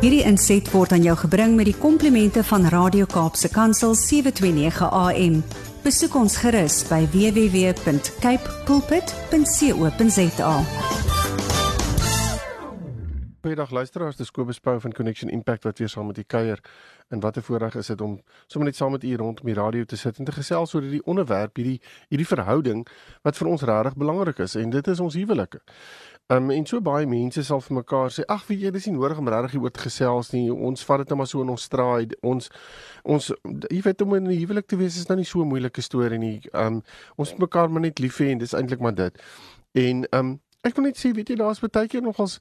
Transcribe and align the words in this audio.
Hierdie 0.00 0.22
inset 0.24 0.64
word 0.72 0.94
aan 0.96 1.02
jou 1.04 1.12
gebring 1.26 1.58
met 1.58 1.66
die 1.68 1.76
komplimente 1.76 2.40
van 2.48 2.62
Radio 2.72 3.04
Kaapse 3.04 3.50
Kansel 3.52 3.92
729 4.00 4.88
AM. 4.88 5.34
Besoek 5.84 6.16
ons 6.16 6.38
gerus 6.40 6.78
by 6.88 7.02
www.cape 7.12 8.54
pulpit.co.za. 8.64 10.54
Goeiedag 13.40 13.70
luisteraars, 13.72 14.16
dis 14.16 14.32
Kobus 14.32 14.58
Pau 14.60 14.80
van 14.80 14.92
Connection 14.92 15.30
Impact 15.32 15.68
wat 15.68 15.78
weer 15.78 15.88
saam 15.88 16.06
met 16.06 16.18
u 16.18 16.22
kuier. 16.22 16.60
En 17.08 17.20
wat 17.20 17.36
'n 17.36 17.40
voorreg 17.40 17.74
is 17.74 17.86
dit 17.86 18.00
om 18.00 18.20
sommer 18.46 18.70
net 18.70 18.76
saam 18.76 18.90
met 18.90 19.04
u 19.04 19.16
rondom 19.16 19.46
die 19.46 19.54
radio 19.54 19.84
te 19.84 19.96
sit 19.96 20.18
en 20.18 20.24
te 20.24 20.32
gesels 20.32 20.74
oor 20.74 20.82
hierdie 20.82 21.04
onderwerp, 21.04 21.56
hierdie 21.56 21.80
hierdie 22.08 22.26
verhouding 22.26 22.86
wat 23.22 23.36
vir 23.36 23.48
ons 23.48 23.62
regtig 23.62 23.96
belangrik 23.96 24.38
is 24.38 24.54
en 24.54 24.70
dit 24.70 24.86
is 24.86 25.00
ons 25.00 25.14
huwelike. 25.14 25.60
Um, 26.30 26.50
en 26.54 26.66
so 26.66 26.78
baie 26.78 27.08
mense 27.10 27.42
sal 27.42 27.58
vir 27.64 27.74
mekaar 27.80 28.12
sê, 28.14 28.22
"Ag, 28.30 28.44
weet 28.46 28.60
jy, 28.60 28.70
dis 28.70 28.86
nie 28.86 28.94
nodig 28.94 29.18
om 29.18 29.28
regtig 29.28 29.50
hieroor 29.50 29.72
te 29.72 29.80
gesels 29.80 30.30
nie. 30.32 30.52
Ons 30.52 30.84
vat 30.84 30.98
dit 30.98 31.08
net 31.08 31.18
maar 31.18 31.26
so 31.26 31.42
in 31.42 31.48
ons 31.48 31.62
straai. 31.62 32.06
Ons 32.22 32.50
ons 33.02 33.32
jy 33.70 33.80
weet 33.82 34.02
om 34.02 34.14
in 34.14 34.28
'n 34.28 34.38
huwelik 34.38 34.66
te 34.66 34.76
wees 34.76 34.96
is 34.96 35.08
nou 35.08 35.16
nie 35.16 35.24
so 35.24 35.40
'n 35.40 35.48
moeilike 35.48 35.82
storie 35.82 36.18
nie. 36.18 36.40
Um 36.52 36.82
ons 37.16 37.30
moet 37.32 37.40
mekaar 37.40 37.68
maar 37.70 37.82
net 37.82 37.98
lief 37.98 38.18
hê 38.18 38.30
en 38.30 38.38
dis 38.38 38.54
eintlik 38.54 38.80
maar 38.80 38.94
dit." 38.94 39.18
En 39.74 40.06
um 40.12 40.40
ek 40.62 40.76
wil 40.76 40.84
net 40.84 40.96
sê, 40.96 41.12
weet 41.12 41.28
jy, 41.28 41.36
daar's 41.36 41.58
baie 41.60 41.88
keer 41.88 42.02
nogals 42.02 42.38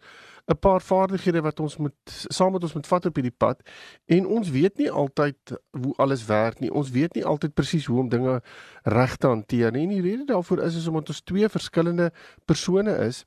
'n 0.48 0.57
paar 0.59 0.81
vaardighede 0.81 1.41
wat 1.41 1.59
ons 1.59 1.77
moet 1.77 1.93
saam 2.05 2.51
met 2.51 2.63
ons 2.63 2.73
moet 2.73 2.87
vat 2.87 3.05
op 3.05 3.15
hierdie 3.15 3.37
pad 3.37 3.62
en 4.05 4.26
ons 4.26 4.49
weet 4.49 4.77
nie 4.77 4.91
altyd 4.91 5.37
hoe 5.71 5.93
alles 5.98 6.26
werk 6.26 6.59
nie. 6.59 6.71
Ons 6.71 6.91
weet 6.91 7.15
nie 7.15 7.26
altyd 7.26 7.53
presies 7.53 7.85
hoe 7.85 7.99
om 7.99 8.09
dinge 8.09 8.41
reg 8.84 9.15
te 9.17 9.27
hanteer 9.27 9.71
nie. 9.71 9.84
En 9.84 9.90
die 9.90 10.01
rede 10.01 10.26
daarvoor 10.26 10.59
is 10.59 10.76
is 10.76 10.87
omdat 10.87 11.09
ons 11.09 11.21
twee 11.21 11.49
verskillende 11.49 12.12
persone 12.45 12.98
is. 13.07 13.23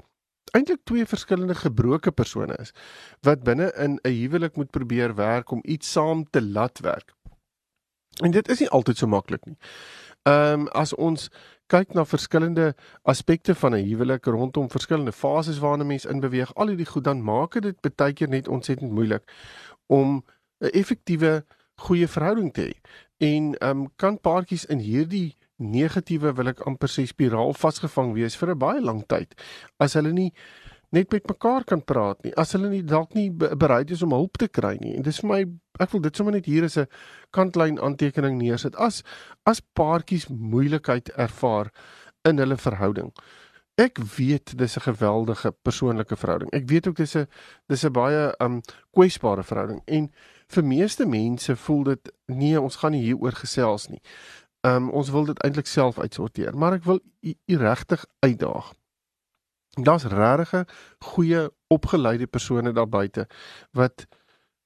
Eintlik 0.51 0.81
twee 0.85 1.07
verskillende 1.07 1.55
gebroke 1.55 2.11
persone 2.11 2.57
is 2.61 2.73
wat 3.21 3.43
binne 3.43 3.73
in 3.73 3.99
'n 4.03 4.11
huwelik 4.11 4.57
moet 4.57 4.71
probeer 4.71 5.15
werk 5.15 5.51
om 5.51 5.61
iets 5.65 5.93
saam 5.93 6.31
te 6.31 6.43
laat 6.43 6.79
werk. 6.81 7.15
En 8.23 8.31
dit 8.31 8.49
is 8.49 8.59
nie 8.59 8.69
altyd 8.69 8.97
so 8.97 9.07
maklik 9.07 9.45
nie. 9.45 9.57
Ehm 10.23 10.61
um, 10.61 10.69
as 10.69 10.95
ons 10.95 11.31
kyk 11.67 11.95
na 11.95 12.05
verskillende 12.05 12.75
aspekte 13.03 13.55
van 13.55 13.75
'n 13.75 13.87
huwelik 13.87 14.25
rondom 14.25 14.71
verskillende 14.71 15.13
fases 15.13 15.59
waarna 15.59 15.85
mens 15.85 16.05
in 16.05 16.21
beweeg, 16.21 16.55
al 16.55 16.67
hierdie 16.67 16.87
goed 16.87 17.05
dan 17.05 17.23
maak 17.23 17.61
dit 17.61 17.97
baie 17.97 18.13
keer 18.13 18.29
net 18.29 18.49
ontsettend 18.49 18.91
moeilik 18.91 19.25
om 19.87 20.25
'n 20.61 20.67
effektiewe 20.67 21.45
goeie 21.75 22.09
verhouding 22.09 22.53
te 22.53 22.63
hê. 22.63 22.75
En 23.17 23.55
ehm 23.59 23.81
um, 23.81 23.91
kan 23.97 24.21
paartjies 24.21 24.65
in 24.65 24.79
hierdie 24.79 25.37
negatiewe 25.63 26.35
wil 26.37 26.53
ek 26.53 26.63
amper 26.67 26.91
sê 26.91 27.07
spiraal 27.09 27.55
vasgevang 27.55 28.13
wees 28.17 28.37
vir 28.37 28.53
'n 28.53 28.59
baie 28.59 28.81
lang 28.81 29.03
tyd 29.09 29.35
as 29.79 29.95
hulle 29.95 30.13
nie 30.13 30.33
net 30.93 31.11
met 31.13 31.27
mekaar 31.27 31.65
kan 31.65 31.81
praat 31.81 32.23
nie 32.25 32.35
as 32.37 32.53
hulle 32.53 32.69
nie 32.69 32.83
dalk 32.83 33.15
nie 33.15 33.31
bereid 33.31 33.91
is 33.91 34.03
om 34.03 34.13
hulp 34.13 34.37
te 34.39 34.49
kry 34.49 34.77
nie. 34.81 34.95
En 34.97 35.03
dis 35.03 35.21
vir 35.21 35.29
my 35.29 35.43
ek 35.81 35.93
wil 35.93 36.01
dit 36.01 36.17
sommer 36.17 36.33
net 36.33 36.47
hier 36.47 36.65
as 36.65 36.77
'n 36.77 36.87
kantlyn 37.33 37.81
aantekening 37.81 38.37
neersit. 38.39 38.77
As 38.77 39.03
as 39.47 39.61
paartjies 39.61 40.29
moeilikheid 40.29 41.09
ervaar 41.17 41.73
in 42.25 42.39
hulle 42.39 42.57
verhouding 42.57 43.13
ek 43.77 43.99
weet 44.17 44.59
dis 44.59 44.77
'n 44.77 44.81
geweldige 44.81 45.51
persoonlike 45.63 46.17
verhouding. 46.17 46.51
Ek 46.53 46.69
weet 46.69 46.87
ook 46.89 46.97
dis 46.97 47.17
'n 47.17 47.27
dis 47.67 47.85
'n 47.85 47.93
baie 47.93 48.35
um 48.39 48.61
kwesbare 48.93 49.43
verhouding. 49.43 49.81
En 49.87 50.13
vir 50.49 50.65
meeste 50.65 51.07
mense 51.07 51.57
voel 51.57 51.83
dit 51.83 52.13
nee 52.27 52.61
ons 52.61 52.77
gaan 52.77 52.93
nie 52.93 53.03
hieroor 53.03 53.33
gesels 53.33 53.89
nie 53.89 54.03
um 54.67 54.91
ons 54.91 55.11
wil 55.11 55.25
dit 55.25 55.43
eintlik 55.43 55.67
self 55.67 55.99
uitsorteer 55.99 56.57
maar 56.57 56.79
ek 56.79 56.85
wil 56.85 57.01
u 57.21 57.57
regtig 57.57 58.07
uitdaag 58.21 58.73
Daar's 59.73 60.05
regtig 60.05 60.69
goeie 60.99 61.51
opgeleide 61.67 62.27
persone 62.27 62.73
daar 62.73 62.89
buite 62.89 63.27
wat 63.71 64.07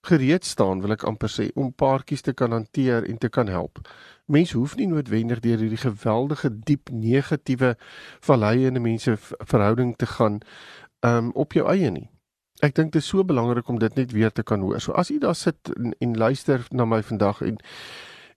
gereed 0.00 0.44
staan, 0.44 0.80
wil 0.80 0.94
ek 0.94 1.04
amper 1.06 1.30
sê, 1.30 1.46
om 1.54 1.72
paartjies 1.74 2.24
te 2.26 2.34
kan 2.34 2.50
hanteer 2.50 3.06
en 3.06 3.18
te 3.18 3.28
kan 3.28 3.46
help. 3.50 3.78
Mense 4.26 4.56
hoef 4.58 4.74
nie 4.78 4.86
noodwendig 4.90 5.40
deur 5.44 5.62
hierdie 5.62 5.82
geweldige 5.82 6.50
diep 6.50 6.90
negatiewe 6.90 7.76
valleie 8.26 8.66
in 8.66 8.78
'n 8.78 8.82
mens 8.82 9.02
se 9.02 9.16
verhouding 9.18 9.96
te 9.96 10.06
gaan 10.06 10.40
um 11.00 11.30
op 11.32 11.52
jou 11.52 11.66
eie 11.70 11.90
nie. 11.90 12.10
Ek 12.62 12.74
dink 12.74 12.92
dit 12.92 13.02
is 13.02 13.08
so 13.08 13.24
belangrik 13.24 13.68
om 13.68 13.78
dit 13.78 13.94
net 13.94 14.12
weer 14.12 14.32
te 14.32 14.42
kan 14.42 14.60
hoor. 14.60 14.80
So 14.80 14.92
as 14.92 15.10
u 15.10 15.18
daar 15.18 15.34
sit 15.34 15.70
en, 15.76 15.94
en 15.98 16.16
luister 16.16 16.66
na 16.70 16.84
my 16.84 17.02
vandag 17.02 17.42
en 17.42 17.58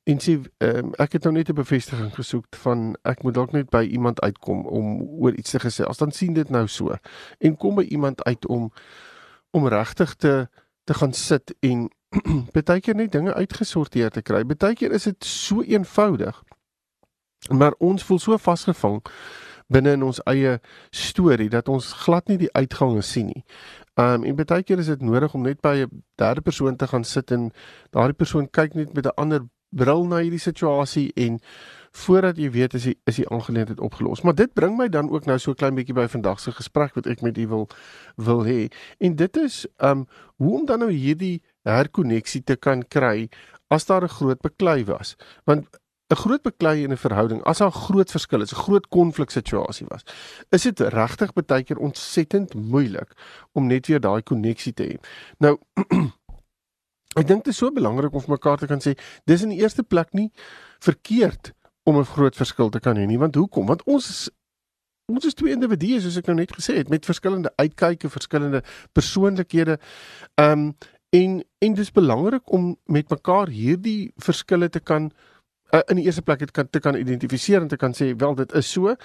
En 0.09 0.17
sê 0.17 0.39
um, 0.57 0.93
ek 0.97 1.17
het 1.17 1.23
nou 1.27 1.33
net 1.35 1.49
'n 1.49 1.53
bevestiging 1.53 2.13
gesoek 2.15 2.45
van 2.63 2.95
ek 3.03 3.21
moet 3.23 3.33
dalk 3.33 3.51
net 3.51 3.69
by 3.69 3.83
iemand 3.83 4.21
uitkom 4.21 4.65
om 4.65 5.01
oor 5.01 5.33
iets 5.33 5.51
te 5.51 5.59
gesê. 5.59 5.85
As 5.85 5.97
dan 5.97 6.11
sien 6.11 6.33
dit 6.33 6.49
nou 6.49 6.67
so 6.67 6.95
en 7.37 7.57
kom 7.57 7.75
by 7.75 7.83
iemand 7.83 8.23
uit 8.23 8.47
om 8.47 8.71
om 9.51 9.67
regtig 9.67 10.15
te 10.15 10.47
te 10.83 10.93
gaan 10.93 11.13
sit 11.13 11.55
en 11.59 11.89
baie 12.53 12.81
keer 12.81 12.95
net 12.95 13.11
dinge 13.11 13.33
uitgesorteer 13.33 14.09
te 14.09 14.21
kry. 14.21 14.43
Baie 14.45 14.75
keer 14.75 14.91
is 14.91 15.03
dit 15.03 15.25
so 15.25 15.61
eenvoudig. 15.61 16.43
Maar 17.49 17.73
ons 17.77 18.03
voel 18.03 18.19
so 18.19 18.37
vasgevang 18.37 19.01
binne 19.67 19.91
in 19.91 20.03
ons 20.03 20.21
eie 20.25 20.59
storie 20.89 21.49
dat 21.49 21.69
ons 21.69 21.93
glad 21.93 22.27
nie 22.27 22.37
die 22.37 22.53
uitgange 22.53 23.01
sien 23.01 23.25
nie. 23.25 23.45
Um 23.93 24.23
en 24.23 24.35
baie 24.35 24.63
keer 24.63 24.79
is 24.79 24.89
dit 24.89 25.01
nodig 25.01 25.33
om 25.33 25.45
net 25.45 25.61
by 25.61 25.85
'n 25.85 26.03
derde 26.15 26.41
persoon 26.41 26.75
te 26.75 26.87
gaan 26.87 27.03
sit 27.03 27.31
en 27.31 27.51
daardie 27.89 28.17
persoon 28.17 28.49
kyk 28.49 28.73
net 28.73 28.93
met 28.93 29.05
'n 29.05 29.15
ander 29.15 29.41
bril 29.69 30.05
na 30.07 30.21
hierdie 30.23 30.39
situasie 30.39 31.11
en 31.15 31.39
voordat 31.91 32.37
jy 32.37 32.51
weet 32.53 32.73
is 32.77 32.85
die 32.89 32.95
is 33.09 33.17
die 33.17 33.27
aangeleentheid 33.29 33.79
opgelos. 33.79 34.21
Maar 34.21 34.35
dit 34.35 34.53
bring 34.53 34.77
my 34.77 34.89
dan 34.89 35.09
ook 35.09 35.25
nou 35.25 35.37
so 35.39 35.53
klein 35.53 35.75
bietjie 35.75 35.95
by 35.97 36.07
vandag 36.07 36.39
se 36.39 36.53
gesprek 36.53 36.95
wat 36.95 37.09
ek 37.09 37.21
met 37.25 37.37
u 37.37 37.47
wil 37.47 37.67
wil 38.15 38.45
hê. 38.45 38.69
En 38.99 39.15
dit 39.15 39.37
is 39.37 39.65
um 39.77 40.05
hoe 40.37 40.59
om 40.59 40.65
dan 40.65 40.85
nou 40.85 40.91
hierdie 40.91 41.41
herkonneksie 41.67 42.43
te 42.43 42.55
kan 42.55 42.83
kry 42.87 43.29
as 43.69 43.85
daar 43.85 44.03
'n 44.03 44.17
groot 44.19 44.41
beklei 44.41 44.85
was. 44.85 45.15
Want 45.45 45.67
'n 46.09 46.15
groot 46.15 46.41
beklei 46.41 46.83
in 46.83 46.91
'n 46.91 46.97
verhouding, 46.97 47.43
as 47.43 47.57
daar 47.57 47.67
'n 47.69 47.81
groot 47.85 48.11
verskil 48.11 48.41
is, 48.41 48.53
'n 48.53 48.63
groot 48.65 48.87
konfliksituasie 48.87 49.85
was, 49.89 50.03
is 50.49 50.61
dit 50.61 50.79
regtig 50.79 51.33
baie 51.33 51.63
keer 51.63 51.77
ontsettend 51.77 52.53
moeilik 52.53 53.11
om 53.53 53.67
net 53.67 53.87
weer 53.87 53.99
daai 53.99 54.21
koneksie 54.21 54.73
te 54.73 54.83
hê. 54.83 54.95
Nou 55.37 55.57
Ek 57.17 57.25
dink 57.27 57.43
dit 57.43 57.53
is 57.53 57.57
so 57.57 57.71
belangrik 57.73 58.13
om 58.13 58.21
vir 58.21 58.35
mekaar 58.35 58.59
te 58.61 58.67
kan 58.69 58.81
sê, 58.83 58.93
dis 59.25 59.41
in 59.41 59.49
die 59.49 59.61
eerste 59.63 59.83
plek 59.83 60.13
nie 60.13 60.29
verkeerd 60.85 61.53
om 61.89 61.97
'n 61.97 62.05
groot 62.05 62.35
verskil 62.35 62.69
te 62.69 62.79
kan 62.79 62.97
hê 62.97 63.05
nie, 63.07 63.17
want 63.17 63.35
hoekom? 63.35 63.65
Want 63.65 63.83
ons 63.85 64.09
is 64.09 64.29
ons 65.09 65.25
is 65.25 65.33
twee 65.33 65.51
individue 65.51 65.99
soos 66.01 66.17
ek 66.17 66.27
nou 66.27 66.35
net 66.35 66.51
gesê 66.53 66.77
het 66.77 66.89
met 66.89 67.05
verskillende 67.05 67.49
uitkyke, 67.57 68.09
verskillende 68.09 68.61
persoonlikhede. 68.93 69.79
Ehm 70.37 70.51
um, 70.51 70.73
en 71.11 71.43
en 71.59 71.73
dis 71.73 71.91
belangrik 71.91 72.51
om 72.53 72.77
met 72.85 73.09
mekaar 73.09 73.49
hierdie 73.49 74.13
verskille 74.21 74.69
te 74.69 74.79
kan 74.79 75.11
uh, 75.73 75.79
in 75.85 75.95
die 75.95 76.05
eerste 76.05 76.21
plek 76.21 76.39
het 76.39 76.51
kan 76.51 76.69
te 76.69 76.79
kan 76.79 76.95
identifiseer 76.95 77.61
en 77.61 77.67
te 77.67 77.77
kan 77.77 77.93
sê 77.93 78.15
wel 78.17 78.35
dit 78.35 78.53
is 78.53 78.71
so 78.71 78.95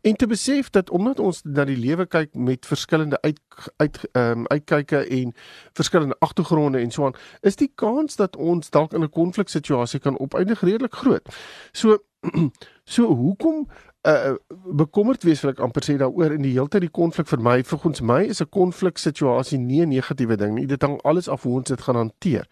en 0.00 0.16
te 0.16 0.26
besef 0.26 0.70
dat 0.70 0.90
omdat 0.90 1.20
ons 1.20 1.42
na 1.42 1.64
die 1.64 1.76
lewe 1.76 2.06
kyk 2.06 2.34
met 2.34 2.66
verskillende 2.66 3.20
uit 3.20 3.40
uit 3.76 3.98
ehm 4.12 4.38
um, 4.38 4.46
uitkyke 4.46 5.04
en 5.06 5.34
verskillende 5.72 6.16
agtergronde 6.18 6.78
en 6.78 6.90
so 6.90 7.06
aan 7.06 7.18
is 7.40 7.56
die 7.56 7.72
kans 7.74 8.16
dat 8.16 8.36
ons 8.36 8.70
dalk 8.70 8.92
in 8.92 9.02
'n 9.02 9.10
konfliksituasie 9.10 10.00
kan 10.00 10.18
opeindig 10.18 10.60
redelik 10.60 10.94
groot. 10.94 11.28
So 11.72 11.98
so 12.94 13.14
hoekom 13.14 13.68
uh 14.02 14.34
bekommerd 14.66 15.22
wees 15.22 15.40
wil 15.44 15.52
ek 15.52 15.60
amper 15.62 15.84
sê 15.86 15.94
daaroor 16.00 16.32
in 16.34 16.42
die 16.42 16.54
hele 16.56 16.70
tyd 16.70 16.82
die 16.82 16.90
konflik 16.90 17.28
vir 17.30 17.38
my 17.38 17.54
volgens 17.62 18.00
my 18.02 18.22
is 18.26 18.40
'n 18.42 18.48
konflik 18.50 18.98
situasie 18.98 19.58
nie 19.58 19.82
'n 19.82 19.88
negatiewe 19.90 20.36
ding 20.36 20.54
nie 20.54 20.66
dit 20.66 20.82
hang 20.82 20.98
alles 21.04 21.28
af 21.28 21.42
hoe 21.42 21.54
ons 21.54 21.68
dit 21.68 21.80
gaan 21.80 21.94
hanteer. 21.96 22.48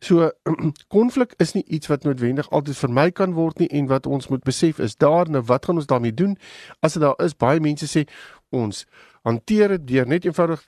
So 0.00 0.30
konflik 0.96 1.34
is 1.38 1.52
nie 1.52 1.64
iets 1.68 1.86
wat 1.86 2.04
noodwendig 2.04 2.50
altyd 2.50 2.76
vermy 2.76 3.10
kan 3.10 3.34
word 3.34 3.58
nie 3.58 3.68
en 3.68 3.86
wat 3.86 4.06
ons 4.06 4.28
moet 4.28 4.44
besef 4.44 4.78
is 4.78 4.96
daar 4.96 5.28
nou 5.28 5.42
wat 5.42 5.66
gaan 5.66 5.76
ons 5.76 5.86
daarmee 5.86 6.14
doen 6.14 6.36
as 6.80 6.92
dit 6.92 7.02
daar 7.02 7.24
is 7.24 7.36
baie 7.36 7.60
mense 7.60 7.86
sê 7.86 8.08
ons 8.50 8.86
hanteer 9.22 9.68
dit 9.68 9.86
deur 9.86 10.06
net 10.06 10.24
eenvoudig 10.24 10.64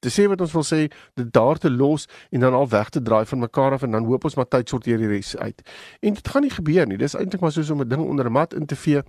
te 0.00 0.10
sê 0.10 0.28
wat 0.28 0.40
ons 0.40 0.52
wil 0.52 0.62
sê 0.66 0.92
dit 1.14 1.32
daar 1.32 1.58
te 1.58 1.70
los 1.70 2.06
en 2.30 2.40
dan 2.40 2.54
al 2.54 2.68
weg 2.68 2.88
te 2.88 3.02
draai 3.02 3.24
van 3.24 3.38
mekaar 3.38 3.72
af 3.72 3.82
en 3.82 3.90
dan 3.90 4.04
hoop 4.04 4.24
ons 4.24 4.36
maar 4.36 4.48
tyd 4.48 4.68
sorteer 4.68 4.98
die 4.98 5.08
res 5.08 5.36
uit. 5.36 5.62
En 6.00 6.14
dit 6.14 6.28
gaan 6.28 6.42
nie 6.42 6.50
gebeur 6.50 6.86
nie. 6.86 6.96
Dis 6.96 7.14
eintlik 7.14 7.40
maar 7.40 7.52
soos 7.52 7.70
om 7.70 7.80
'n 7.80 7.88
ding 7.88 8.04
onder 8.04 8.26
'n 8.26 8.32
mat 8.32 8.54
in 8.54 8.66
te 8.66 8.76
vee 8.76 9.02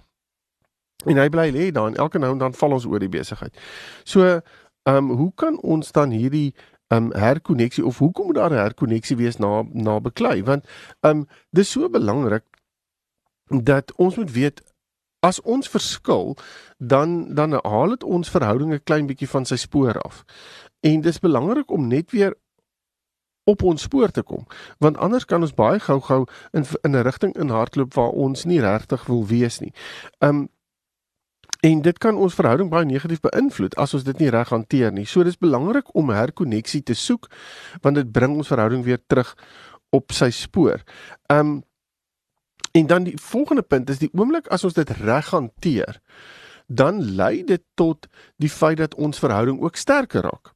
En 1.05 1.17
hy 1.17 1.29
bly 1.31 1.49
lê 1.55 1.71
daar 1.71 1.87
en 1.87 1.95
elke 1.95 2.19
nou 2.19 2.31
en 2.31 2.37
dan 2.41 2.53
val 2.53 2.75
ons 2.75 2.85
oor 2.85 2.99
die 2.99 3.11
besigheid. 3.11 3.55
So, 4.03 4.25
ehm 4.83 4.95
um, 4.95 5.09
hoe 5.15 5.31
kan 5.35 5.59
ons 5.61 5.91
dan 5.91 6.11
hierdie 6.11 6.53
ehm 6.87 7.03
um, 7.03 7.13
herkonneksie 7.13 7.85
of 7.85 7.97
hoekom 7.97 8.25
moet 8.25 8.35
daar 8.35 8.51
'n 8.51 8.63
herkonneksie 8.63 9.15
wees 9.15 9.37
na 9.37 9.63
na 9.71 9.99
beklei? 9.99 10.43
Want 10.43 10.65
ehm 10.99 11.17
um, 11.17 11.27
dis 11.49 11.71
so 11.71 11.89
belangrik 11.89 12.43
dat 13.63 13.93
ons 13.95 14.15
moet 14.15 14.31
weet 14.31 14.61
as 15.19 15.41
ons 15.41 15.69
verskil 15.69 16.37
dan 16.77 17.33
dan 17.35 17.51
haal 17.51 17.89
dit 17.89 18.03
ons 18.03 18.29
verhoudinge 18.29 18.79
klein 18.79 19.07
bietjie 19.07 19.29
van 19.29 19.45
sy 19.45 19.55
spoor 19.55 20.01
af. 20.01 20.23
En 20.79 21.01
dis 21.01 21.19
belangrik 21.19 21.71
om 21.71 21.87
net 21.87 22.11
weer 22.11 22.35
op 23.43 23.63
ons 23.63 23.81
spoor 23.81 24.11
te 24.11 24.21
kom 24.21 24.45
want 24.77 24.97
anders 24.97 25.25
kan 25.25 25.41
ons 25.41 25.53
baie 25.53 25.79
gou-gou 25.79 26.25
in 26.51 26.65
in 26.81 26.95
'n 26.95 27.03
rigting 27.03 27.35
in 27.35 27.49
hardloop 27.49 27.93
waar 27.93 28.09
ons 28.09 28.45
nie 28.45 28.61
regtig 28.61 29.05
wil 29.05 29.27
wees 29.27 29.59
nie. 29.59 29.73
Ehm 30.17 30.35
um, 30.35 30.49
En 31.59 31.81
dit 31.81 31.97
kan 31.97 32.15
ons 32.15 32.33
verhouding 32.33 32.69
baie 32.71 32.87
negatief 32.87 33.19
beïnvloed 33.19 33.75
as 33.75 33.93
ons 33.93 34.05
dit 34.07 34.19
nie 34.23 34.29
reg 34.31 34.51
hanteer 34.53 34.93
nie. 34.95 35.03
So 35.05 35.25
dis 35.27 35.39
belangrik 35.39 35.89
om 35.97 36.11
herkonneksie 36.15 36.83
te 36.87 36.95
soek 36.95 37.27
want 37.83 37.99
dit 37.99 38.11
bring 38.11 38.37
ons 38.39 38.47
verhouding 38.47 38.85
weer 38.85 39.01
terug 39.07 39.33
op 39.95 40.15
sy 40.15 40.29
spoor. 40.31 40.83
Um 41.27 41.59
en 42.77 42.85
dan 42.87 43.03
die 43.03 43.17
volgende 43.17 43.65
punt 43.65 43.89
is 43.89 43.99
die 43.99 44.11
oomblik 44.13 44.47
as 44.53 44.63
ons 44.63 44.75
dit 44.77 44.89
reg 45.01 45.31
hanteer, 45.33 45.97
dan 46.67 47.01
lei 47.17 47.41
dit 47.43 47.63
tot 47.73 48.05
die 48.37 48.51
feit 48.51 48.77
dat 48.77 48.93
ons 48.95 49.19
verhouding 49.19 49.57
ook 49.59 49.75
sterker 49.75 50.29
raak. 50.29 50.53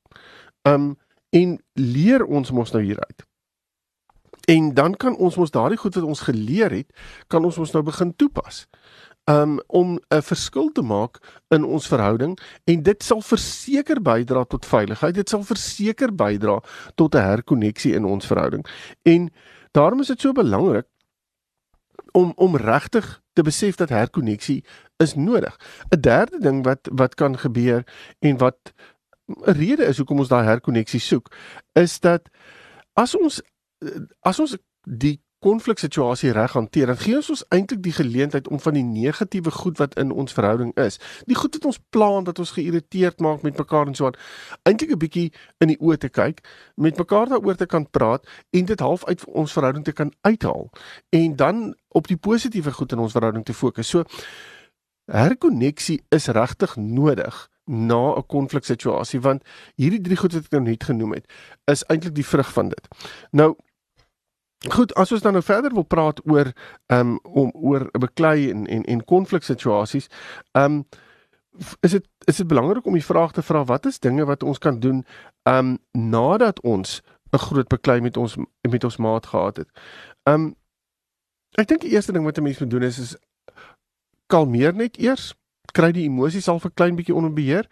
Um 0.63 0.93
en 1.33 1.57
leer 1.73 2.23
ons 2.23 2.51
mos 2.53 2.71
nou 2.71 2.83
hieruit. 2.85 3.25
En 4.47 4.73
dan 4.77 4.93
kan 4.93 5.17
ons 5.17 5.35
mos 5.35 5.51
daardie 5.51 5.79
goed 5.81 5.95
wat 5.95 6.05
ons 6.05 6.21
geleer 6.27 6.71
het, 6.71 6.91
kan 7.27 7.43
ons 7.43 7.57
ons 7.57 7.71
nou 7.73 7.83
begin 7.83 8.15
toepas 8.15 8.67
um, 9.25 9.59
om 9.67 9.99
'n 10.09 10.21
verskil 10.21 10.71
te 10.71 10.81
maak 10.81 11.43
in 11.47 11.63
ons 11.63 11.87
verhouding 11.87 12.39
en 12.63 12.83
dit 12.83 13.03
sal 13.03 13.21
verseker 13.21 14.01
bydra 14.01 14.43
tot 14.43 14.65
veiligheid. 14.65 15.15
Dit 15.15 15.29
sal 15.29 15.43
verseker 15.43 16.15
bydra 16.15 16.61
tot 16.95 17.15
'n 17.15 17.21
herkonneksie 17.21 17.93
in 17.93 18.05
ons 18.05 18.25
verhouding. 18.25 18.65
En 19.01 19.33
daarom 19.71 19.99
is 19.99 20.07
dit 20.07 20.21
so 20.21 20.31
belangrik 20.31 20.85
om 22.11 22.33
om 22.35 22.55
regtig 22.55 23.21
te 23.33 23.41
besef 23.41 23.75
dat 23.75 23.89
herkonneksie 23.89 24.63
is 24.97 25.15
nodig. 25.15 25.57
'n 25.89 25.99
Derde 25.99 26.39
ding 26.39 26.63
wat 26.63 26.89
wat 26.91 27.15
kan 27.15 27.37
gebeur 27.37 27.83
en 28.19 28.37
wat 28.37 28.73
'n 29.27 29.51
rede 29.51 29.85
is 29.85 29.97
hoekom 29.97 30.19
ons 30.19 30.27
daai 30.27 30.45
herkonneksie 30.45 30.99
soek, 30.99 31.35
is 31.73 31.99
dat 31.99 32.29
as 32.93 33.15
ons 33.15 33.41
as 34.19 34.39
ons 34.39 34.57
die 34.83 35.22
konfliksituasie 35.43 36.31
reg 36.31 36.55
hanteer, 36.55 36.87
dan 36.91 36.99
gee 37.01 37.17
ons 37.19 37.29
ons 37.33 37.43
eintlik 37.55 37.81
die 37.83 37.93
geleentheid 37.95 38.47
om 38.47 38.61
van 38.63 38.77
die 38.77 38.85
negatiewe 38.87 39.51
goed 39.51 39.77
wat 39.81 39.97
in 39.99 40.11
ons 40.11 40.35
verhouding 40.35 40.71
is, 40.79 40.99
die 41.29 41.37
goed 41.37 41.57
wat 41.59 41.67
ons 41.71 41.79
plaan 41.95 42.27
dat 42.27 42.39
ons 42.39 42.55
geïrriteerd 42.55 43.19
maak 43.23 43.43
met 43.43 43.59
mekaar 43.59 43.91
en 43.91 43.97
so 43.99 44.07
aan, 44.07 44.19
eintlik 44.69 44.95
'n 44.95 45.01
bietjie 45.03 45.29
in 45.59 45.73
die 45.73 45.79
oë 45.79 45.97
te 45.97 46.09
kyk, 46.09 46.41
met 46.75 46.97
mekaar 46.97 47.29
daaroor 47.29 47.55
te 47.55 47.65
kan 47.65 47.89
praat 47.89 48.27
en 48.51 48.65
dit 48.65 48.79
half 48.79 49.05
uit 49.05 49.25
ons 49.25 49.53
verhouding 49.53 49.85
te 49.85 49.91
kan 49.93 50.13
uithaal 50.21 50.69
en 51.09 51.35
dan 51.35 51.75
op 51.89 52.07
die 52.07 52.17
positiewe 52.17 52.71
goed 52.71 52.91
in 52.91 52.99
ons 52.99 53.11
verhouding 53.11 53.45
te 53.45 53.53
fokus. 53.53 53.89
So 53.89 54.03
herkonneksie 55.05 56.01
is 56.09 56.27
regtig 56.27 56.75
nodig 56.75 57.49
na 57.65 58.15
'n 58.15 58.25
konfliksituasie 58.27 59.19
want 59.19 59.43
hierdie 59.75 60.01
drie 60.01 60.17
goed 60.17 60.33
wat 60.33 60.43
ek 60.43 60.51
nou 60.51 60.61
net 60.61 60.83
genoem 60.83 61.13
het 61.13 61.25
is 61.65 61.83
eintlik 61.87 62.15
die 62.15 62.25
vrug 62.25 62.53
van 62.53 62.69
dit. 62.69 62.87
Nou 63.31 63.55
Goed, 64.71 64.93
as 64.95 65.11
ons 65.11 65.21
dan 65.21 65.35
nou 65.35 65.43
verder 65.43 65.73
wil 65.73 65.83
praat 65.83 66.21
oor 66.23 66.53
ehm 66.87 66.99
um, 66.99 67.19
om 67.23 67.49
oor 67.53 67.89
'n 67.91 67.99
beklei 67.99 68.49
en 68.49 68.65
en 68.67 68.83
en 68.83 69.05
konfliksituasies, 69.05 70.07
ehm 70.51 70.65
um, 70.65 70.85
is 71.79 71.91
dit 71.91 72.07
is 72.25 72.35
dit 72.35 72.47
belangrik 72.47 72.85
om 72.85 72.93
die 72.93 73.05
vraag 73.05 73.31
te 73.31 73.41
vra 73.41 73.63
wat 73.63 73.85
is 73.85 73.99
dinge 73.99 74.25
wat 74.25 74.43
ons 74.43 74.57
kan 74.57 74.79
doen 74.79 75.05
ehm 75.43 75.57
um, 75.57 75.77
nadat 75.91 76.61
ons 76.61 77.01
'n 77.33 77.37
groot 77.37 77.67
beklei 77.67 78.01
met 78.01 78.17
ons 78.17 78.35
met 78.69 78.83
ons 78.83 78.97
maat 78.97 79.25
gehad 79.25 79.57
het. 79.57 79.69
Ehm 80.23 80.41
um, 80.41 80.55
ek 81.57 81.67
dink 81.67 81.81
die 81.81 81.91
eerste 81.91 82.11
ding 82.11 82.25
wat 82.25 82.37
'n 82.37 82.43
mens 82.43 82.59
moet 82.59 82.69
doen 82.69 82.83
is 82.83 82.99
is 82.99 83.15
kalmeer 84.27 84.73
net 84.73 84.97
eers, 84.97 85.33
kry 85.73 85.91
die 85.91 86.05
emosies 86.05 86.47
al 86.47 86.61
'n 86.63 86.73
klein 86.73 86.95
bietjie 86.95 87.15
onder 87.15 87.33
beheer 87.33 87.67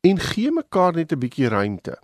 en 0.00 0.18
gee 0.18 0.50
mekaar 0.50 0.94
net 0.94 1.12
'n 1.12 1.18
bietjie 1.18 1.48
ruimte. 1.48 1.98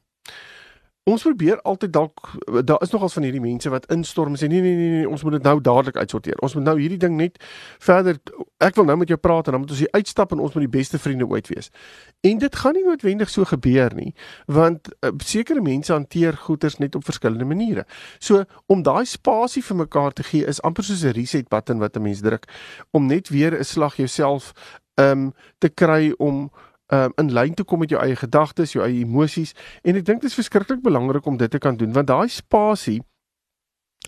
Ons 1.05 1.23
probeer 1.23 1.59
altyd 1.69 1.93
dalk 1.93 2.31
daar 2.65 2.81
is 2.83 2.91
nogals 2.91 3.13
van 3.13 3.27
hierdie 3.27 3.43
mense 3.45 3.69
wat 3.69 3.85
instorm 3.93 4.39
sê 4.41 4.49
nee 4.49 4.63
nee 4.65 4.77
nee 4.79 4.93
nee 4.93 5.09
ons 5.09 5.23
moet 5.23 5.37
dit 5.37 5.45
nou 5.45 5.59
dadelik 5.61 5.99
uitsorteer. 6.01 6.39
Ons 6.41 6.55
moet 6.57 6.65
nou 6.65 6.79
hierdie 6.79 6.99
ding 6.99 7.19
net 7.19 7.37
verder 7.85 8.17
ek 8.65 8.79
wil 8.79 8.89
nou 8.89 8.97
met 9.03 9.13
jou 9.13 9.19
praat 9.21 9.51
en 9.51 9.53
dan 9.53 9.61
moet 9.67 9.75
ons 9.77 9.83
hier 9.85 9.93
uitstap 9.93 10.33
en 10.33 10.41
ons 10.41 10.57
moet 10.57 10.65
die 10.65 10.73
beste 10.79 10.99
vriende 10.99 11.29
ooit 11.29 11.51
wees. 11.53 11.69
En 12.25 12.41
dit 12.41 12.57
gaan 12.57 12.73
nie 12.79 12.87
noodwendig 12.87 13.29
so 13.29 13.45
gebeur 13.53 13.93
nie 13.99 14.15
want 14.49 14.89
uh, 15.05 15.13
sekere 15.21 15.61
mense 15.61 15.93
hanteer 15.93 16.41
goeders 16.47 16.81
net 16.81 16.97
op 16.97 17.05
verskillende 17.05 17.45
maniere. 17.53 17.85
So 18.19 18.47
om 18.67 18.81
daai 18.83 19.05
spasie 19.05 19.63
vir 19.63 19.83
mekaar 19.85 20.17
te 20.17 20.25
gee 20.25 20.49
is 20.49 20.63
amper 20.65 20.89
soos 20.89 21.05
'n 21.05 21.13
reset 21.21 21.53
button 21.53 21.85
wat 21.85 21.97
'n 21.97 22.03
mens 22.03 22.25
druk 22.25 22.49
om 22.97 23.13
net 23.13 23.29
weer 23.29 23.53
'n 23.53 23.65
slag 23.65 24.01
jouself 24.01 24.55
um 24.97 25.35
te 25.59 25.69
kry 25.69 26.15
om 26.17 26.49
um, 26.95 27.17
in 27.23 27.33
lyn 27.33 27.55
te 27.55 27.65
kom 27.65 27.83
met 27.83 27.91
jou 27.91 28.03
eie 28.03 28.17
gedagtes, 28.17 28.73
jou 28.77 28.85
eie 28.85 29.03
emosies 29.03 29.55
en 29.83 29.97
ek 29.97 30.07
dink 30.07 30.23
dit 30.23 30.31
is 30.31 30.39
verskriklik 30.39 30.83
belangrik 30.83 31.27
om 31.27 31.37
dit 31.41 31.51
te 31.51 31.59
kan 31.59 31.77
doen 31.77 31.93
want 31.93 32.13
daai 32.13 32.29
spasie 32.29 33.01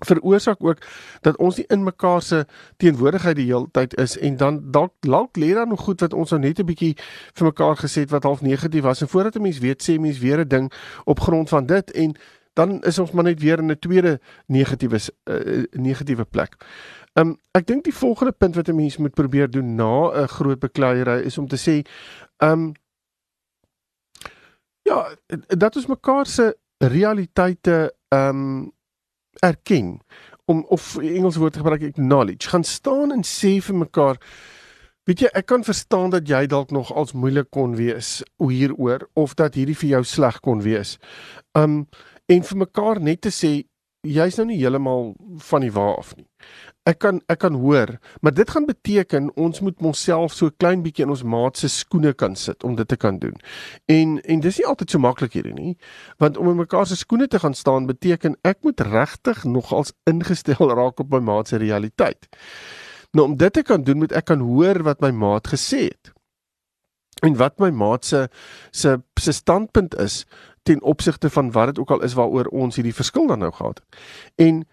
veroorsaak 0.05 0.65
ook 0.65 0.79
dat 1.21 1.37
ons 1.37 1.57
nie 1.57 1.65
in 1.73 1.83
mekaar 1.83 2.23
se 2.23 2.45
teenwoordigheid 2.77 3.37
die 3.37 3.49
hele 3.49 3.69
tyd 3.73 3.95
is 4.01 4.19
en 4.19 4.37
dan 4.37 4.61
dalk 4.71 4.93
dalk 5.01 5.37
lê 5.41 5.55
daar 5.55 5.69
nog 5.69 5.81
goed 5.81 6.01
wat 6.01 6.13
ons 6.13 6.31
nou 6.31 6.41
net 6.41 6.61
'n 6.61 6.67
bietjie 6.67 6.97
vir 7.35 7.47
mekaar 7.47 7.77
gesê 7.77 8.05
het 8.05 8.11
wat 8.11 8.29
half 8.29 8.43
negatief 8.43 8.83
was 8.83 9.01
en 9.01 9.09
voordat 9.09 9.37
'n 9.37 9.43
mens 9.43 9.59
weet 9.59 9.83
sê 9.83 9.99
mens 10.01 10.19
weer 10.19 10.41
'n 10.41 10.49
ding 10.49 10.73
op 11.05 11.21
grond 11.21 11.49
van 11.49 11.67
dit 11.67 11.91
en 11.91 12.15
dan 12.53 12.83
is 12.83 12.99
ons 12.99 13.13
maar 13.13 13.25
net 13.25 13.41
weer 13.41 13.59
in 13.59 13.71
'n 13.71 13.79
tweede 13.79 14.21
negatiewe 14.47 14.99
uh, 15.25 15.65
negatiewe 15.73 16.25
plek. 16.25 16.57
Um 17.15 17.37
ek 17.53 17.67
dink 17.67 17.85
die 17.85 17.95
volgende 17.95 18.33
punt 18.33 18.55
wat 18.55 18.69
'n 18.69 18.77
mens 18.77 18.97
moet 18.97 19.15
probeer 19.15 19.51
doen 19.51 19.75
na 19.75 20.11
'n 20.13 20.29
groot 20.29 20.59
bekleierery 20.59 21.25
is 21.25 21.39
om 21.39 21.49
te 21.49 21.57
sê 21.57 21.85
um 22.45 22.73
ja, 24.87 25.17
dat 25.49 25.77
ons 25.77 25.87
mekaar 25.87 26.27
se 26.27 26.57
realiteite 26.79 27.95
um 28.15 28.73
erken 29.43 30.01
om 30.45 30.65
of 30.69 30.97
Engels 30.97 31.37
woord 31.37 31.57
gebruik 31.57 31.83
acknowledge, 31.83 32.49
gaan 32.49 32.65
staan 32.65 33.13
en 33.13 33.25
sê 33.27 33.59
vir 33.61 33.75
mekaar 33.75 34.21
Weet 35.07 35.21
jy, 35.23 35.29
ek 35.39 35.47
kan 35.47 35.63
verstaan 35.63 36.11
dat 36.11 36.27
jy 36.27 36.49
dalk 36.51 36.73
nog 36.75 36.89
als 36.91 37.13
moeilik 37.15 37.47
kon 37.55 37.77
wees 37.79 38.25
hieroor 38.43 39.05
of 39.15 39.37
dat 39.39 39.55
hierdie 39.55 39.77
vir 39.79 39.93
jou 39.93 40.01
sleg 40.03 40.41
kon 40.43 40.65
wees. 40.65 40.97
Um 41.55 41.85
en 42.27 42.43
vir 42.43 42.59
mekaar 42.59 42.99
net 42.99 43.21
te 43.23 43.31
sê 43.31 43.53
jy's 44.07 44.39
nou 44.39 44.47
nie 44.49 44.59
heeltemal 44.61 45.15
van 45.49 45.65
die 45.65 45.73
waar 45.73 45.97
af 46.01 46.15
nie. 46.17 46.27
Ek 46.87 47.01
kan 47.03 47.19
ek 47.33 47.41
kan 47.43 47.57
hoor, 47.59 47.97
maar 48.23 48.35
dit 48.35 48.51
gaan 48.51 48.67
beteken 48.69 49.31
ons 49.35 49.61
moet 49.61 49.83
onsself 49.83 50.35
so 50.37 50.53
klein 50.63 50.85
bietjie 50.85 51.05
in 51.07 51.11
ons 51.15 51.25
maat 51.27 51.59
se 51.59 51.69
skoene 51.73 52.13
kan 52.15 52.37
sit 52.39 52.65
om 52.65 52.77
dit 52.79 52.89
te 52.89 52.97
kan 52.97 53.19
doen. 53.19 53.35
En 53.91 54.17
en 54.23 54.41
dis 54.45 54.61
nie 54.61 54.67
altyd 54.67 54.95
so 54.95 55.03
maklik 55.03 55.35
hierdie 55.35 55.55
nie, 55.57 55.75
want 56.23 56.39
om 56.39 56.53
in 56.53 56.61
mekaar 56.63 56.87
se 56.87 56.97
skoene 56.97 57.27
te 57.29 57.43
gaan 57.43 57.55
staan 57.55 57.89
beteken 57.91 58.39
ek 58.47 58.63
moet 58.63 58.81
regtig 58.81 59.45
nogals 59.45 59.93
ingestel 60.07 60.71
raak 60.79 61.03
op 61.03 61.11
my 61.11 61.21
maat 61.21 61.51
se 61.51 61.59
realiteit. 61.63 62.31
Nou 63.13 63.27
om 63.33 63.37
dit 63.37 63.53
te 63.53 63.63
kan 63.63 63.83
doen 63.83 63.99
moet 64.05 64.15
ek 64.15 64.31
kan 64.31 64.45
hoor 64.45 64.83
wat 64.87 65.03
my 65.03 65.11
maat 65.11 65.51
gesê 65.51 65.89
het. 65.91 66.13
En 67.25 67.37
wat 67.41 67.59
my 67.59 67.71
maat 67.73 68.05
se 68.05 68.29
se 68.71 68.99
se 69.19 69.33
standpunt 69.33 69.97
is 69.99 70.25
ten 70.67 70.83
opsigte 70.83 71.31
van 71.31 71.53
wat 71.55 71.73
dit 71.73 71.79
ook 71.79 71.91
al 71.95 72.03
is 72.03 72.17
waaroor 72.19 72.51
ons 72.51 72.77
hierdie 72.77 72.95
verskil 72.95 73.27
dan 73.31 73.45
nou 73.45 73.53
gehad 73.55 73.79
het. 73.79 73.99
En 74.35 74.65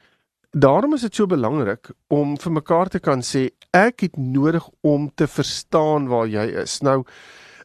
daarom 0.52 0.94
is 0.94 1.02
dit 1.02 1.16
so 1.16 1.30
belangrik 1.30 1.92
om 2.08 2.38
vir 2.38 2.52
mekaar 2.52 2.90
te 2.90 3.00
kan 3.00 3.22
sê 3.22 3.48
ek 3.74 4.06
het 4.06 4.18
nodig 4.18 4.66
om 4.82 5.12
te 5.16 5.28
verstaan 5.28 6.08
waar 6.10 6.28
jy 6.30 6.46
is. 6.64 6.80
Nou 6.82 7.04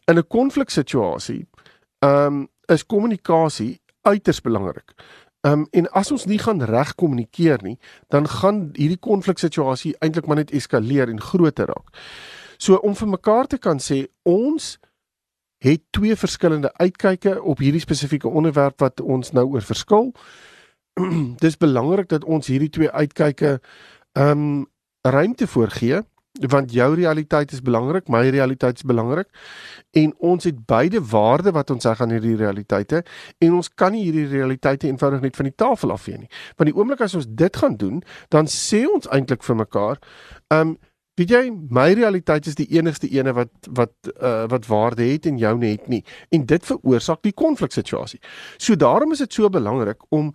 in 0.09 0.19
'n 0.19 0.27
konfliksituasie, 0.27 1.47
ehm 1.99 2.27
um, 2.27 2.49
is 2.67 2.87
kommunikasie 2.87 3.81
uiters 4.03 4.41
belangrik. 4.41 4.93
Ehm 5.41 5.53
um, 5.53 5.67
en 5.71 5.91
as 5.91 6.11
ons 6.11 6.25
nie 6.25 6.39
gaan 6.39 6.63
reg 6.63 6.95
kommunikeer 6.95 7.63
nie, 7.63 7.79
dan 8.09 8.29
gaan 8.29 8.71
hierdie 8.73 8.99
konfliksituasie 9.01 9.97
eintlik 9.99 10.27
maar 10.27 10.37
net 10.37 10.51
eskaleer 10.51 11.09
en 11.09 11.21
groter 11.21 11.67
raak. 11.67 11.97
So 12.59 12.75
om 12.77 12.95
vir 12.95 13.09
mekaar 13.09 13.47
te 13.47 13.59
kan 13.59 13.79
sê 13.79 14.07
ons 14.23 14.79
het 15.59 15.83
twee 15.91 16.17
verskillende 16.17 16.73
uitkyke 16.73 17.43
op 17.43 17.59
hierdie 17.59 17.83
spesifieke 17.83 18.29
onderwerp 18.29 18.81
wat 18.81 19.01
ons 19.01 19.33
nou 19.33 19.47
oor 19.47 19.63
verskil. 19.63 20.13
Dis 21.45 21.57
belangrik 21.57 22.09
dat 22.09 22.25
ons 22.25 22.47
hierdie 22.47 22.71
twee 22.71 22.91
uitkyke 22.91 23.59
ehm 24.13 24.31
um, 24.31 24.67
ruimte 25.07 25.47
voorgee 25.47 26.03
want 26.47 26.73
jou 26.73 26.95
realiteit 26.95 27.53
is 27.53 27.63
belangrik, 27.63 28.09
my 28.09 28.29
realiteit 28.29 28.77
is 28.77 28.87
belangrik 28.87 29.27
en 29.91 30.13
ons 30.19 30.45
het 30.45 30.59
beide 30.67 31.01
waarde 31.11 31.53
wat 31.53 31.71
ons 31.71 31.87
sê 31.87 31.95
aan 31.99 32.13
hierdie 32.15 32.37
realiteite 32.37 33.03
en 33.39 33.55
ons 33.59 33.71
kan 33.75 33.93
nie 33.93 34.05
hierdie 34.05 34.27
realiteite 34.31 34.87
eenvoudig 34.87 35.25
net 35.25 35.37
van 35.37 35.49
die 35.49 35.57
tafel 35.57 35.95
afvee 35.95 36.19
nie. 36.19 36.31
Want 36.57 36.71
die 36.71 36.77
oomblik 36.77 37.01
as 37.01 37.17
ons 37.19 37.27
dit 37.29 37.57
gaan 37.57 37.77
doen, 37.77 38.03
dan 38.29 38.47
sê 38.47 38.85
ons 38.87 39.09
eintlik 39.11 39.43
vir 39.43 39.65
mekaar, 39.65 39.99
ehm 40.53 40.75
um, 40.75 40.79
Weet 41.19 41.33
jy, 41.35 41.41
my 41.75 41.89
realiteit 41.99 42.47
is 42.47 42.55
die 42.59 42.69
enigste 42.77 43.09
ene 43.11 43.33
wat 43.35 43.71
wat 43.75 43.95
uh, 44.13 44.45
wat 44.51 44.69
waarde 44.71 45.03
het 45.09 45.27
en 45.27 45.41
jou 45.41 45.57
net 45.59 45.89
nie. 45.91 46.05
En 46.31 46.47
dit 46.47 46.67
veroorsaak 46.67 47.25
die 47.27 47.35
konfliksituasie. 47.35 48.21
So 48.57 48.79
daarom 48.79 49.13
is 49.13 49.25
dit 49.25 49.35
so 49.35 49.51
belangrik 49.51 50.05
om 50.15 50.31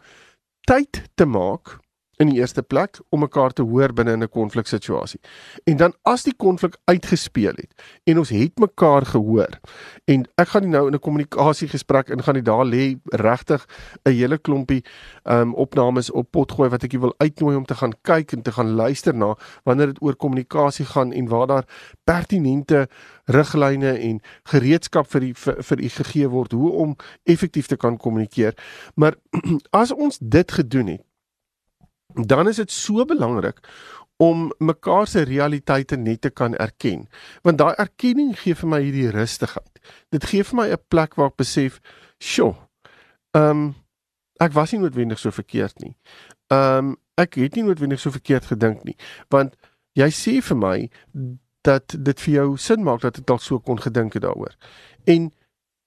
tyd 0.68 1.04
te 1.16 1.26
maak 1.26 1.78
in 2.18 2.30
die 2.30 2.40
eerste 2.40 2.62
plek 2.62 3.00
om 3.10 3.20
mekaar 3.20 3.54
te 3.54 3.62
hoor 3.62 3.94
binne 3.94 4.18
'n 4.18 4.30
konfliksituasie. 4.30 5.20
En 5.64 5.78
dan 5.78 5.94
as 6.02 6.24
die 6.24 6.36
konflik 6.36 6.78
uitgespeel 6.86 7.54
het 7.56 7.74
en 8.04 8.18
ons 8.18 8.30
het 8.30 8.60
mekaar 8.60 9.06
gehoor 9.06 9.60
en 10.06 10.28
ek 10.36 10.48
gaan 10.48 10.70
nou 10.70 10.88
in 10.88 10.94
'n 10.94 11.00
kommunikasiegesprek 11.00 12.10
in 12.10 12.24
gaan 12.24 12.34
die 12.34 12.44
daar 12.44 12.66
lê 12.66 12.96
regtig 13.06 13.66
'n 14.06 14.12
hele 14.12 14.38
klompie 14.38 14.84
um 15.24 15.54
opnames 15.54 16.12
op 16.12 16.32
pot 16.32 16.52
gooi 16.52 16.70
wat 16.70 16.84
ek 16.84 16.92
jy 16.92 17.00
wil 17.00 17.16
uitnooi 17.18 17.56
om 17.56 17.66
te 17.66 17.76
gaan 17.76 17.94
kyk 18.02 18.32
en 18.32 18.42
te 18.42 18.52
gaan 18.52 18.76
luister 18.76 19.16
na 19.16 19.36
wanneer 19.64 19.88
dit 19.88 20.02
oor 20.02 20.16
kommunikasie 20.16 20.86
gaan 20.86 21.12
en 21.12 21.28
waar 21.28 21.48
daar 21.48 21.66
pertinente 22.04 22.88
riglyne 23.26 23.98
en 24.00 24.22
gereedskap 24.44 25.08
vir 25.08 25.20
die 25.20 25.34
vir, 25.34 25.64
vir 25.64 25.80
u 25.80 25.90
gegee 25.90 26.28
word 26.28 26.52
hoe 26.52 26.72
om 26.72 26.96
effektief 27.24 27.68
te 27.68 27.78
kan 27.78 27.98
kommunikeer. 27.98 28.54
Maar 28.96 29.16
as 29.82 29.92
ons 29.92 30.18
dit 30.22 30.52
gedoen 30.52 30.88
het 30.88 31.02
dan 32.14 32.48
is 32.48 32.56
dit 32.62 32.72
so 32.72 33.06
belangrik 33.06 33.60
om 34.18 34.54
mekaar 34.58 35.08
se 35.08 35.22
realiteite 35.22 35.96
net 35.96 36.22
te 36.22 36.30
kan 36.30 36.56
erken. 36.56 37.08
Want 37.42 37.58
daai 37.58 37.74
erkenning 37.76 38.36
gee 38.40 38.56
vir 38.56 38.70
my 38.70 38.80
hierdie 38.84 39.10
rustigheid. 39.12 39.80
Dit 40.14 40.28
gee 40.30 40.44
vir 40.44 40.56
my 40.56 40.68
'n 40.72 40.84
plek 40.88 41.16
waar 41.16 41.32
ek 41.32 41.36
besef, 41.36 41.80
"Sjoe. 42.20 42.56
Ehm 43.32 43.50
um, 43.50 43.76
ek 44.40 44.54
was 44.54 44.72
nie 44.72 44.80
noodwendig 44.80 45.20
so 45.20 45.32
verkeerd 45.32 45.80
nie. 45.80 45.96
Ehm 46.48 46.78
um, 46.78 46.98
ek 47.16 47.36
het 47.36 47.56
nie 47.56 47.64
noodwendig 47.64 48.00
so 48.00 48.12
verkeerd 48.12 48.46
gedink 48.46 48.84
nie." 48.84 48.96
Want 49.30 49.56
jy 49.94 50.10
sê 50.10 50.42
vir 50.42 50.58
my 50.58 50.90
dat 51.62 51.96
dit 51.98 52.22
vir 52.22 52.34
jou 52.34 52.58
sin 52.58 52.84
maak 52.84 53.02
dat 53.02 53.18
ek 53.18 53.26
dalk 53.26 53.42
so 53.42 53.60
kon 53.60 53.80
gedink 53.80 54.14
het 54.14 54.22
daaroor. 54.22 54.56
En 55.04 55.32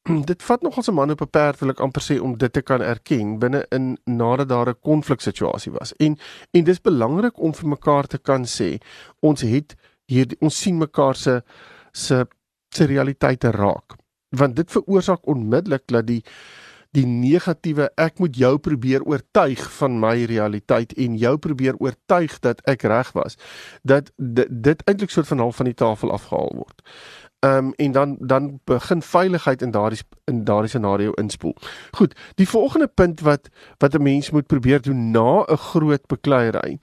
dit 0.06 0.42
vat 0.42 0.62
nogals 0.62 0.88
'n 0.88 0.94
man 0.94 1.10
op 1.10 1.20
'n 1.20 1.30
perd 1.30 1.58
wil 1.58 1.68
ek 1.68 1.80
amper 1.80 2.02
sê 2.02 2.20
om 2.20 2.38
dit 2.38 2.52
te 2.52 2.62
kan 2.62 2.82
erken 2.82 3.38
binne 3.38 3.66
in 3.68 3.98
nadat 4.04 4.48
daar 4.48 4.68
'n 4.68 4.80
konfliksituasie 4.80 5.72
was. 5.72 5.92
En 5.96 6.18
en 6.50 6.64
dis 6.64 6.80
belangrik 6.80 7.38
om 7.38 7.54
vir 7.54 7.68
mekaar 7.68 8.06
te 8.06 8.18
kan 8.18 8.44
sê 8.44 8.78
ons 9.20 9.40
het 9.40 9.74
hier 10.06 10.26
ons 10.40 10.60
sien 10.60 10.78
mekaar 10.78 11.14
se 11.14 11.42
se 11.92 12.26
se 12.68 12.84
realiteite 12.84 13.50
raak. 13.50 13.96
Want 14.28 14.56
dit 14.56 14.70
veroorsaak 14.70 15.26
onmiddellik 15.26 15.82
dat 15.86 16.06
die 16.06 16.22
die 16.96 17.06
negatiewe 17.06 17.90
ek 18.00 18.20
moet 18.22 18.36
jou 18.36 18.58
probeer 18.62 19.04
oortuig 19.04 19.60
van 19.78 19.98
my 20.00 20.24
realiteit 20.24 20.92
en 20.92 21.16
jou 21.20 21.34
probeer 21.36 21.76
oortuig 21.82 22.38
dat 22.40 22.62
ek 22.64 22.86
reg 22.88 23.12
was 23.12 23.36
dat 23.82 24.12
dit, 24.16 24.46
dit 24.50 24.82
eintlik 24.88 25.10
soort 25.10 25.26
van 25.26 25.44
half 25.44 25.56
van 25.56 25.68
die 25.70 25.74
tafel 25.74 26.12
afgehaal 26.12 26.52
word. 26.54 26.82
Ehm 27.46 27.56
um, 27.56 27.72
en 27.76 27.92
dan 27.92 28.16
dan 28.20 28.60
begin 28.64 29.02
veiligheid 29.02 29.62
in 29.62 29.70
daardie 29.70 30.00
in 30.24 30.44
daardie 30.44 30.68
scenario 30.68 31.12
inspoel. 31.12 31.56
Goed, 31.90 32.16
die 32.34 32.48
volgende 32.48 32.86
punt 32.86 33.20
wat 33.20 33.48
wat 33.78 33.94
'n 33.94 34.02
mens 34.02 34.30
moet 34.30 34.46
probeer 34.46 34.80
doen 34.80 35.10
na 35.10 35.44
'n 35.44 35.56
groot 35.56 36.06
bekleierery, 36.06 36.78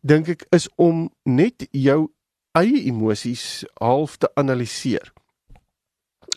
dink 0.00 0.28
ek 0.28 0.46
is 0.48 0.68
om 0.74 1.10
net 1.22 1.66
jou 1.70 2.10
eie 2.52 2.84
emosies 2.84 3.64
half 3.74 4.16
te 4.16 4.30
analiseer. 4.34 5.12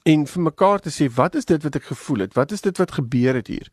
En 0.04 0.28
vir 0.28 0.42
mekaar 0.42 0.80
te 0.80 0.90
sê, 0.90 1.14
wat 1.14 1.36
is 1.36 1.46
dit 1.46 1.64
wat 1.64 1.76
ek 1.76 1.84
gevoel 1.84 2.20
het? 2.20 2.34
Wat 2.34 2.52
is 2.52 2.62
dit 2.62 2.78
wat 2.78 2.92
gebeur 2.92 3.34
het 3.34 3.48
hier? 3.48 3.72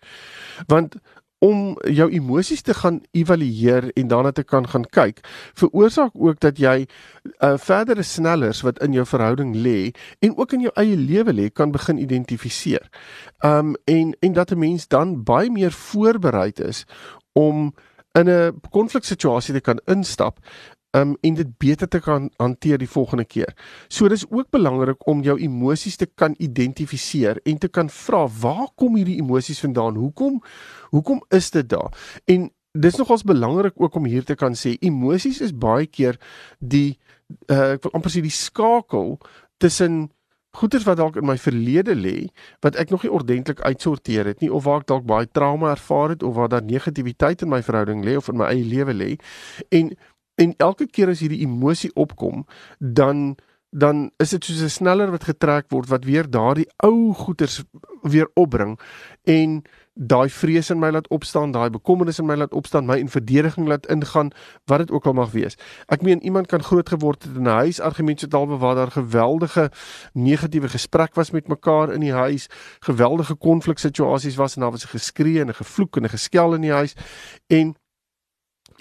Want 0.67 0.97
om 1.45 1.75
jou 1.93 2.09
emosies 2.13 2.63
te 2.65 2.75
gaan 2.75 3.03
evalueer 3.13 3.91
en 3.99 4.09
daarna 4.09 4.33
te 4.33 4.43
kan 4.43 4.69
gaan 4.69 4.87
kyk, 4.97 5.21
veroorsaak 5.61 6.15
ook 6.15 6.41
dat 6.41 6.61
jy 6.61 6.87
uh, 6.87 7.55
verdere 7.61 8.03
snellers 8.03 8.63
wat 8.65 8.81
in 8.85 8.97
jou 8.97 9.05
verhouding 9.07 9.53
lê 9.57 9.93
en 10.25 10.37
ook 10.39 10.57
in 10.57 10.65
jou 10.65 10.73
eie 10.81 10.97
lewe 10.97 11.35
lê 11.37 11.51
kan 11.53 11.75
begin 11.75 12.01
identifiseer. 12.01 12.89
Um 13.45 13.75
en 13.85 14.15
en 14.21 14.33
dat 14.33 14.53
'n 14.53 14.59
mens 14.59 14.89
dan 14.89 15.25
baie 15.25 15.51
meer 15.51 15.73
voorbereid 15.73 16.61
is 16.61 16.85
om 17.33 17.75
in 18.13 18.29
'n 18.29 18.61
konfliksituasie 18.71 19.55
te 19.55 19.61
kan 19.61 19.81
instap 19.85 20.39
um, 20.95 21.15
en 21.21 21.35
dit 21.35 21.53
beter 21.59 21.89
te 21.89 22.01
kan 22.01 22.31
hanteer 22.37 22.79
die 22.79 22.91
volgende 22.91 23.25
keer. 23.25 23.55
So 23.89 24.09
dis 24.09 24.27
ook 24.31 24.51
belangrik 24.55 25.07
om 25.11 25.23
jou 25.27 25.37
emosies 25.41 25.97
te 26.01 26.07
kan 26.07 26.35
identifiseer 26.39 27.41
en 27.45 27.59
te 27.59 27.69
kan 27.69 27.91
vra 27.91 28.25
waar 28.41 28.69
kom 28.75 28.97
hierdie 28.97 29.21
emosies 29.23 29.61
vandaan? 29.61 29.99
Hoekom 30.01 30.43
hoekom 30.95 31.25
is 31.35 31.51
dit 31.51 31.69
daar? 31.69 31.91
En 32.25 32.51
dis 32.75 32.97
nogals 32.99 33.23
belangrik 33.23 33.75
ook 33.77 33.95
om 33.95 34.07
hier 34.11 34.25
te 34.25 34.35
kan 34.35 34.55
sê 34.59 34.75
emosies 34.83 35.41
is 35.41 35.55
baie 35.55 35.87
keer 35.87 36.19
die 36.59 36.99
uh, 37.51 37.77
ek 37.77 37.87
wil 37.87 37.95
amper 37.95 38.11
sê 38.11 38.23
die 38.25 38.35
skakel 38.35 39.15
tussen 39.63 40.09
goeders 40.59 40.87
wat 40.87 40.99
dalk 40.99 41.19
in 41.19 41.27
my 41.27 41.37
verlede 41.41 41.95
lê 41.99 42.17
wat 42.67 42.79
ek 42.79 42.91
nog 42.95 43.07
nie 43.07 43.13
ordentlik 43.15 43.63
uitsorteer 43.63 44.31
het 44.31 44.43
nie 44.43 44.51
of 44.51 44.67
waar 44.67 44.83
ek 44.83 44.91
dalk 44.91 45.07
baie 45.07 45.31
trauma 45.31 45.71
ervaar 45.75 46.15
het 46.15 46.27
of 46.27 46.35
waar 46.39 46.51
daar 46.51 46.67
negativiteit 46.67 47.47
in 47.47 47.51
my 47.55 47.63
verhouding 47.63 48.03
lê 48.07 48.17
of 48.19 48.31
in 48.31 48.39
my 48.43 48.51
eie 48.51 48.67
lewe 48.67 48.95
lê 48.95 49.11
en 49.75 49.95
En 50.35 50.55
elke 50.57 50.87
keer 50.87 51.09
as 51.09 51.21
hierdie 51.21 51.47
emosie 51.47 51.91
opkom, 51.95 52.47
dan 52.79 53.37
dan 53.75 54.11
is 54.23 54.31
dit 54.31 54.45
soos 54.45 54.63
'n 54.63 54.69
sneller 54.69 55.11
wat 55.11 55.25
getrek 55.25 55.67
word 55.69 55.89
wat 55.89 56.05
weer 56.05 56.31
daardie 56.31 56.69
ou 56.77 57.13
goeters 57.13 57.65
weer 58.03 58.31
opbring 58.35 58.79
en 59.23 59.63
daai 59.95 60.29
vrees 60.31 60.71
in 60.71 60.79
my 60.79 60.91
laat 60.91 61.09
opstaan, 61.09 61.51
daai 61.51 61.71
bekommernis 61.71 62.19
in 62.19 62.27
my 62.27 62.35
laat 62.35 62.53
opstaan, 62.53 62.87
my 62.87 62.99
in 62.99 63.09
verdediging 63.09 63.67
laat 63.67 63.87
ingaan, 63.87 64.31
wat 64.65 64.79
dit 64.79 64.91
ook 64.91 65.07
al 65.07 65.13
mag 65.13 65.31
wees. 65.31 65.57
Ek 65.87 66.03
meen 66.03 66.23
iemand 66.23 66.47
kan 66.47 66.63
groot 66.63 66.89
geword 66.89 67.23
het 67.23 67.37
in 67.37 67.43
'n 67.43 67.47
huis 67.47 67.81
dalbe 68.29 68.57
waar 68.57 68.75
daar 68.75 68.91
geweldige 68.91 69.71
negatiewe 70.13 70.69
gesprek 70.69 71.15
was 71.15 71.31
met 71.31 71.49
mekaar 71.49 71.93
in 71.93 72.01
die 72.01 72.13
huis, 72.13 72.49
geweldige 72.81 73.35
konfliksituasies 73.35 74.37
was 74.37 74.55
en 74.55 74.61
daar 74.61 74.71
was 74.71 74.85
'n 74.85 74.99
geskree 74.99 75.41
en 75.41 75.49
'n 75.49 75.55
gevloek 75.55 75.97
en 75.97 76.05
'n 76.05 76.09
geskel 76.09 76.55
in 76.55 76.61
die 76.61 76.73
huis 76.73 76.95
en 77.47 77.75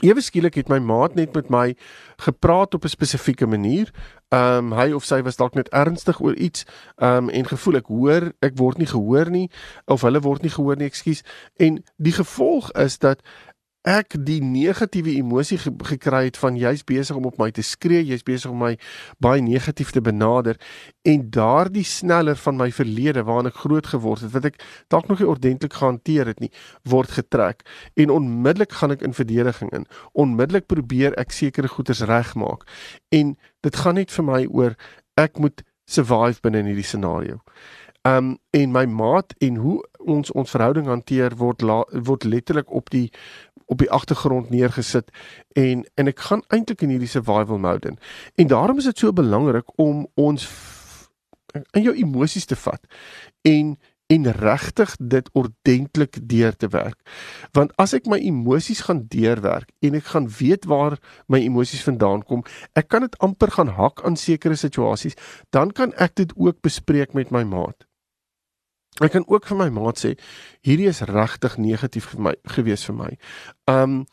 Ewe 0.03 0.21
skielik 0.21 0.57
het 0.59 0.67
my 0.67 0.81
maat 0.83 1.13
net 1.15 1.31
met 1.31 1.49
my 1.49 1.75
gepraat 2.19 2.73
op 2.73 2.83
'n 2.83 2.91
spesifieke 2.91 3.47
manier. 3.47 3.91
Ehm 4.29 4.71
um, 4.71 4.73
hy 4.73 4.91
of 4.91 5.05
sy 5.05 5.21
was 5.21 5.35
dalk 5.35 5.53
net 5.53 5.69
ernstig 5.69 6.19
oor 6.19 6.35
iets 6.35 6.65
ehm 6.95 7.15
um, 7.17 7.29
en 7.29 7.45
gevoel 7.45 7.75
ek 7.75 7.87
hoor 7.87 8.31
ek 8.39 8.57
word 8.57 8.77
nie 8.77 8.87
gehoor 8.87 9.29
nie 9.29 9.49
of 9.85 10.01
hulle 10.01 10.19
word 10.19 10.41
nie 10.41 10.51
gehoor 10.51 10.75
nie, 10.75 10.87
ekskuus. 10.87 11.23
En 11.55 11.83
die 11.97 12.11
gevolg 12.11 12.71
is 12.71 12.97
dat 12.97 13.21
ek 13.83 14.15
die 14.23 14.39
negatiewe 14.39 15.11
emosie 15.19 15.57
ge 15.59 15.71
gekry 15.89 16.21
het 16.29 16.37
van 16.39 16.55
jy's 16.55 16.85
besig 16.87 17.17
om 17.19 17.25
op 17.27 17.37
my 17.37 17.49
te 17.51 17.63
skree, 17.63 18.03
jy's 18.07 18.23
besig 18.23 18.51
om 18.51 18.61
my 18.63 18.77
baie 19.19 19.43
negatief 19.43 19.91
te 19.91 20.01
benader 20.01 20.59
en 21.03 21.25
daardie 21.35 21.83
sneller 21.83 22.39
van 22.39 22.57
my 22.61 22.69
verlede 22.71 23.25
waarin 23.27 23.51
ek 23.51 23.59
groot 23.65 23.91
geword 23.91 24.23
het 24.23 24.31
wat 24.37 24.47
ek 24.53 24.61
dalk 24.93 25.11
nog 25.11 25.19
nie 25.19 25.27
ordentlik 25.27 25.75
gehanteer 25.75 26.31
het 26.31 26.39
nie, 26.39 26.51
word 26.87 27.11
getrek 27.11 27.67
en 27.99 28.15
onmiddellik 28.15 28.71
gaan 28.79 28.95
ek 28.95 29.03
in 29.03 29.15
verdediging 29.15 29.73
in. 29.75 29.85
Onmiddellik 30.15 30.69
probeer 30.71 31.15
ek 31.19 31.35
sekere 31.35 31.67
goeders 31.67 32.05
regmaak. 32.07 32.63
En 33.11 33.35
dit 33.63 33.75
gaan 33.75 33.99
net 33.99 34.11
vir 34.11 34.27
my 34.27 34.41
oor 34.47 34.79
ek 35.19 35.39
moet 35.43 35.63
survive 35.83 36.39
binne 36.41 36.63
in 36.63 36.71
hierdie 36.71 36.87
scenario. 36.87 37.41
Um 38.07 38.37
en 38.51 38.71
my 38.71 38.85
maat 38.85 39.33
en 39.39 39.55
hoe 39.63 39.77
ons 39.97 40.31
ons 40.31 40.49
verhouding 40.51 40.89
hanteer 40.91 41.35
word 41.39 41.61
la, 41.63 41.83
word 41.91 42.25
letterlik 42.27 42.71
op 42.71 42.89
die 42.91 43.07
op 43.73 43.81
die 43.81 43.91
agtergrond 43.91 44.51
neergesit 44.53 45.09
en 45.59 45.83
en 45.99 46.11
ek 46.11 46.27
gaan 46.29 46.45
eintlik 46.53 46.85
in 46.85 46.93
hierdie 46.95 47.11
survival 47.11 47.61
mode 47.61 47.93
in. 47.93 47.97
En 48.35 48.51
daarom 48.53 48.77
is 48.81 48.89
dit 48.89 49.05
so 49.05 49.13
belangrik 49.13 49.73
om 49.81 50.05
ons 50.13 50.47
in 51.77 51.85
jou 51.85 51.95
emosies 51.97 52.45
te 52.49 52.57
vat 52.57 52.85
en 53.41 53.75
en 54.13 54.31
regtig 54.31 54.95
dit 54.99 55.29
ordentlik 55.33 56.17
deur 56.29 56.55
te 56.55 56.67
werk. 56.67 56.99
Want 57.55 57.71
as 57.81 57.95
ek 57.97 58.09
my 58.11 58.19
emosies 58.21 58.83
gaan 58.87 59.05
deurwerk 59.09 59.71
en 59.81 59.97
ek 59.97 60.11
gaan 60.13 60.27
weet 60.37 60.67
waar 60.69 60.99
my 61.31 61.39
emosies 61.41 61.85
vandaan 61.87 62.21
kom, 62.27 62.43
ek 62.77 62.91
kan 62.93 63.07
dit 63.07 63.17
amper 63.25 63.55
gaan 63.55 63.73
hak 63.79 64.03
aan 64.05 64.19
sekere 64.19 64.59
situasies, 64.59 65.17
dan 65.55 65.71
kan 65.71 65.95
ek 65.97 66.19
dit 66.19 66.35
ook 66.35 66.61
bespreek 66.61 67.17
met 67.17 67.31
my 67.33 67.45
maat. 67.47 67.87
Ek 69.01 69.11
kan 69.15 69.25
ook 69.25 69.47
vir 69.49 69.57
my 69.57 69.69
maat 69.73 69.97
sê 69.97 70.13
hierdie 70.61 70.89
is 70.91 71.01
regtig 71.09 71.57
negatief 71.57 72.11
vir 72.13 72.21
my 72.29 72.33
gewees 72.55 72.85
vir 72.85 72.97
my. 72.99 73.11
Um 73.71 74.03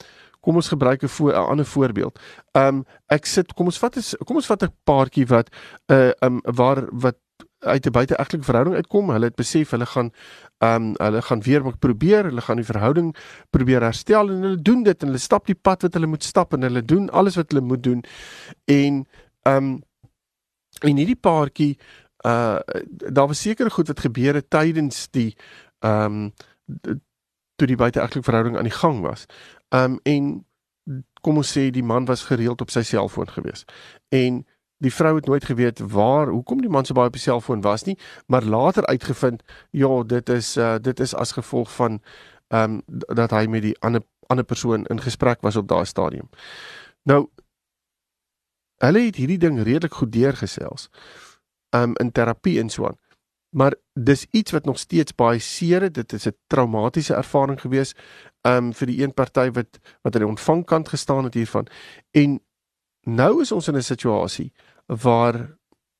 kom 0.41 0.57
ons 0.57 0.73
gebruik 0.73 1.03
'n 1.05 1.09
voor 1.09 1.33
'n 1.33 1.49
ander 1.53 1.67
voorbeeld. 1.67 2.19
Um 2.55 2.87
ek 3.09 3.27
sit 3.27 3.55
kom 3.55 3.67
ons 3.67 3.79
vat 3.79 3.97
is 3.97 4.17
kom 4.25 4.37
ons 4.37 4.47
vat 4.47 4.63
'n 4.63 4.73
paartjie 4.85 5.27
wat 5.27 5.51
uh 5.93 6.13
um 6.23 6.41
waar 6.45 6.89
wat 6.93 7.17
uit 7.61 7.87
'n 7.87 7.93
buiteegtelike 7.93 8.45
verhouding 8.45 8.77
uitkom. 8.77 9.11
Hulle 9.11 9.25
het 9.25 9.37
besef 9.37 9.71
hulle 9.71 9.87
gaan 9.87 10.11
um 10.59 10.95
hulle 10.97 11.23
gaan 11.23 11.43
weer 11.43 11.63
probeer, 11.79 12.25
hulle 12.25 12.41
gaan 12.41 12.57
die 12.57 12.65
verhouding 12.65 13.17
probeer 13.51 13.83
herstel 13.83 14.31
en 14.31 14.43
hulle 14.43 14.63
doen 14.63 14.83
dit 14.83 15.03
en 15.03 15.09
hulle 15.09 15.19
stap 15.19 15.47
die 15.47 15.55
pad 15.55 15.83
wat 15.83 15.95
hulle 15.95 16.07
moet 16.07 16.25
stap 16.25 16.53
en 16.55 16.63
hulle 16.63 16.85
doen 16.85 17.11
alles 17.11 17.37
wat 17.37 17.51
hulle 17.53 17.65
moet 17.65 17.83
doen. 17.83 18.05
En 18.65 19.07
um 19.43 19.83
en 20.81 20.97
hierdie 20.97 21.21
paartjie 21.21 21.79
uh 22.27 22.59
daar 23.12 23.27
was 23.27 23.41
sekere 23.41 23.71
goed 23.71 23.87
wat 23.87 24.00
gebeur 24.00 24.35
het 24.35 24.50
tydens 24.50 25.09
die 25.11 25.37
ehm 25.79 26.05
um, 26.05 26.33
toe 27.57 27.67
die 27.67 27.77
buiteegtelike 27.77 28.25
verhouding 28.25 28.57
aan 28.57 28.69
die 28.69 28.79
gang 28.79 29.00
was. 29.00 29.27
Ehm 29.69 29.93
um, 29.93 30.00
en 30.03 30.45
kom 31.21 31.37
ons 31.37 31.53
sê 31.59 31.71
die 31.71 31.85
man 31.85 32.05
was 32.05 32.25
gereeld 32.25 32.61
op 32.61 32.71
sy 32.71 32.83
selfoon 32.83 33.29
gewees. 33.29 33.65
En 34.09 34.47
die 34.81 34.93
vrou 34.95 35.15
het 35.17 35.27
nooit 35.27 35.45
geweet 35.45 35.81
waar 35.93 36.29
hoekom 36.33 36.61
die 36.61 36.73
man 36.73 36.85
so 36.85 36.97
baie 36.97 37.12
op 37.12 37.17
sy 37.17 37.29
selfoon 37.29 37.61
was 37.61 37.85
nie, 37.85 37.99
maar 38.27 38.45
later 38.45 38.87
uitgevind 38.87 39.43
ja, 39.71 40.03
dit 40.03 40.29
is 40.29 40.57
uh 40.57 40.79
dit 40.81 41.00
is 41.00 41.15
as 41.15 41.37
gevolg 41.37 41.73
van 41.73 42.00
ehm 42.49 42.81
um, 42.81 43.05
dat 43.17 43.31
hy 43.31 43.47
met 43.47 43.62
die 43.62 43.77
ander 43.81 44.03
ander 44.27 44.45
persoon 44.45 44.87
in 44.87 45.00
gesprek 45.00 45.41
was 45.41 45.57
op 45.57 45.69
daai 45.69 45.85
stadium. 45.85 46.29
Nou 47.03 47.29
hulle 48.81 49.00
het 49.05 49.17
hierdie 49.17 49.39
ding 49.39 49.59
redelik 49.62 49.95
goed 49.95 50.12
deurgesels. 50.12 50.89
Um 51.77 51.95
in 51.97 52.12
terapie 52.12 52.59
en 52.61 52.71
so 52.71 52.87
aan. 52.87 52.99
Maar 53.50 53.75
dis 53.95 54.27
iets 54.31 54.50
wat 54.50 54.65
nog 54.65 54.79
steeds 54.79 55.15
baie 55.15 55.39
seer 55.39 55.83
het. 55.83 55.95
Dit 55.95 56.12
is 56.12 56.27
'n 56.27 56.37
traumatiese 56.47 57.15
ervaring 57.15 57.61
gewees 57.61 57.95
um 58.43 58.73
vir 58.73 58.87
die 58.87 59.03
een 59.03 59.15
party 59.15 59.50
wat 59.50 59.79
wat 60.03 60.15
aan 60.15 60.23
die 60.23 60.31
ontvangkant 60.31 60.89
gestaan 60.89 61.25
het 61.25 61.35
hiervan. 61.35 61.67
En 62.11 62.41
nou 63.03 63.41
is 63.41 63.53
ons 63.53 63.69
in 63.69 63.77
'n 63.77 63.83
situasie 63.83 64.53
waar 64.87 65.59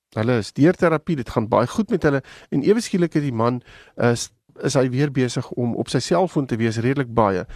hulle 0.09 0.39
is 0.39 0.53
deur 0.53 0.75
terapie, 0.75 1.17
dit 1.17 1.31
gaan 1.31 1.49
baie 1.49 1.67
goed 1.67 1.91
met 1.91 2.03
hulle 2.03 2.23
en 2.51 2.63
ewe 2.63 2.81
skielik 2.81 3.13
het 3.13 3.23
die 3.23 3.33
man 3.33 3.63
is 3.97 4.31
is 4.63 4.75
hy 4.75 4.89
weer 4.91 5.11
besig 5.11 5.51
om 5.51 5.77
op 5.77 5.89
sy 5.89 5.99
selfoon 5.99 6.47
te 6.47 6.57
wees 6.57 6.77
redelik 6.83 7.15
baie 7.15 7.47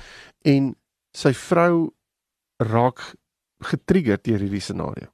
en 0.43 0.75
sy 1.13 1.33
vrou 1.33 1.91
raak 2.63 3.03
getrigger 3.65 4.19
deur 4.23 4.39
hierdie 4.39 4.61
scenario. 4.61 5.11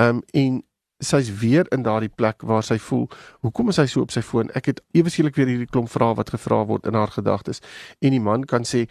Um 0.00 0.22
en 0.32 0.62
sy's 1.00 1.30
weer 1.40 1.66
in 1.74 1.82
daardie 1.82 2.12
plek 2.12 2.44
waar 2.46 2.62
sy 2.66 2.78
voel, 2.78 3.08
hoekom 3.44 3.72
is 3.72 3.80
hy 3.80 3.86
so 3.90 4.04
op 4.04 4.12
sy 4.14 4.22
foon? 4.24 4.52
Ek 4.54 4.70
het 4.70 4.82
ewe 4.96 5.12
skielik 5.12 5.38
weer 5.38 5.48
hierdie 5.50 5.70
klomp 5.70 5.90
vrae 5.92 6.16
wat 6.18 6.32
gevra 6.34 6.62
word 6.68 6.86
in 6.88 6.98
haar 6.98 7.12
gedagtes 7.14 7.64
en 8.00 8.16
die 8.16 8.22
man 8.22 8.44
kan 8.48 8.68
sê 8.68 8.86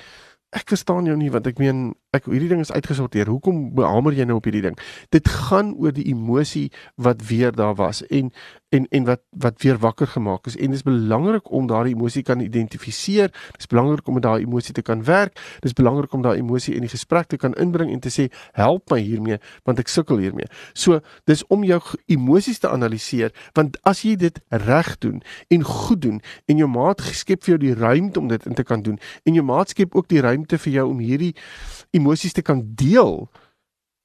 ek 0.55 0.71
verstaan 0.73 1.05
jou 1.05 1.13
nie 1.17 1.29
want 1.29 1.45
ek 1.45 1.59
meen 1.61 1.91
ek 2.15 2.25
hierdie 2.25 2.49
ding 2.49 2.61
is 2.63 2.71
uitgesorteer. 2.73 3.29
Hoekom 3.29 3.77
hamer 3.85 4.15
jy 4.17 4.25
nou 4.25 4.39
op 4.39 4.47
hierdie 4.49 4.63
ding? 4.65 4.77
Dit 5.13 5.29
gaan 5.29 5.75
oor 5.77 5.93
die 5.93 6.07
emosie 6.09 6.69
wat 6.97 7.21
weer 7.29 7.53
daar 7.53 7.75
was 7.77 8.01
en 8.09 8.31
en 8.69 8.87
en 8.87 9.05
wat 9.05 9.21
wat 9.29 9.61
weer 9.61 9.77
wakker 9.77 10.07
gemaak 10.07 10.45
is 10.45 10.57
en 10.57 10.65
dit 10.65 10.79
is 10.79 10.83
belangrik 10.83 11.51
om 11.51 11.67
daardie 11.67 11.95
emosie 11.95 12.23
kan 12.23 12.39
identifiseer. 12.39 13.31
Dit 13.31 13.65
is 13.65 13.67
belangrik 13.67 14.07
om 14.07 14.13
met 14.13 14.23
daai 14.23 14.43
emosie 14.43 14.73
te 14.73 14.81
kan 14.81 15.03
werk. 15.03 15.33
Dit 15.33 15.71
is 15.71 15.73
belangrik 15.73 16.13
om 16.13 16.21
daai 16.21 16.37
emosie 16.37 16.75
in 16.75 16.85
die 16.85 16.89
gesprek 16.89 17.27
te 17.27 17.37
kan 17.37 17.53
inbring 17.53 17.91
en 17.91 17.99
te 17.99 18.09
sê 18.13 18.27
help 18.51 18.91
my 18.91 18.99
hiermee 18.99 19.39
want 19.63 19.79
ek 19.79 19.87
sukkel 19.87 20.17
hiermee. 20.17 20.47
So 20.73 20.99
dis 21.29 21.45
om 21.47 21.63
jou 21.63 21.81
emosies 22.05 22.59
te 22.59 22.69
analiseer 22.69 23.33
want 23.53 23.77
as 23.89 24.03
jy 24.05 24.15
dit 24.15 24.39
reg 24.49 24.97
doen 24.97 25.21
en 25.47 25.63
goed 25.63 26.01
doen 26.01 26.21
en 26.45 26.57
jou 26.57 26.69
maat 26.69 27.01
skep 27.01 27.43
vir 27.43 27.55
jou 27.55 27.61
die 27.65 27.75
ruimte 27.75 28.19
om 28.19 28.27
dit 28.27 28.45
in 28.45 28.53
te 28.53 28.63
kan 28.63 28.81
doen 28.85 28.99
en 29.23 29.33
jou 29.33 29.45
maat 29.45 29.69
skep 29.69 29.95
ook 29.95 30.09
die 30.09 30.21
ruimte 30.21 30.57
vir 30.57 30.73
jou 30.73 30.89
om 30.89 30.99
hierdie 30.99 31.33
emosies 31.91 32.33
te 32.33 32.41
kan 32.45 32.61
deel, 32.77 33.29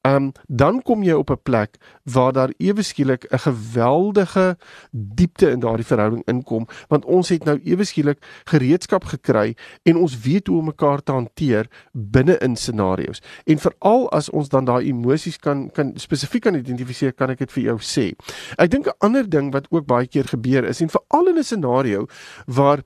um, 0.07 0.33
dan 0.49 0.83
kom 0.83 1.03
jy 1.03 1.13
op 1.13 1.31
'n 1.31 1.43
plek 1.43 1.77
waar 2.03 2.33
daar 2.33 2.53
ewe 2.59 2.83
skielik 2.83 3.27
'n 3.31 3.39
geweldige 3.39 4.57
diepte 4.91 5.51
in 5.51 5.61
daardie 5.61 5.87
verhouding 5.87 6.23
inkom, 6.27 6.67
want 6.89 7.05
ons 7.05 7.29
het 7.29 7.45
nou 7.45 7.61
ewe 7.65 7.85
skielik 7.85 8.19
gereedskap 8.45 9.05
gekry 9.05 9.57
en 9.83 9.97
ons 9.97 10.21
weet 10.21 10.47
hoe 10.47 10.59
om 10.59 10.65
mekaar 10.65 11.03
te 11.03 11.13
hanteer 11.13 11.67
binne 11.93 12.39
in 12.39 12.57
scenario's. 12.57 13.23
En 13.45 13.59
veral 13.59 14.11
as 14.11 14.31
ons 14.31 14.49
dan 14.49 14.65
daai 14.65 14.87
emosies 14.87 15.37
kan 15.37 15.71
kan 15.71 15.93
spesifiek 15.95 16.43
kan 16.43 16.55
identifiseer, 16.55 17.13
kan 17.13 17.31
ek 17.31 17.39
dit 17.39 17.53
vir 17.53 17.63
jou 17.63 17.79
sê. 17.79 18.13
Ek 18.59 18.71
dink 18.71 18.87
'n 18.87 18.99
ander 18.99 19.29
ding 19.29 19.53
wat 19.53 19.67
ook 19.71 19.87
baie 19.87 20.07
keer 20.07 20.25
gebeur 20.25 20.65
is 20.65 20.81
en 20.81 20.89
veral 20.89 21.29
in 21.29 21.39
'n 21.39 21.43
scenario 21.45 22.07
waar 22.47 22.83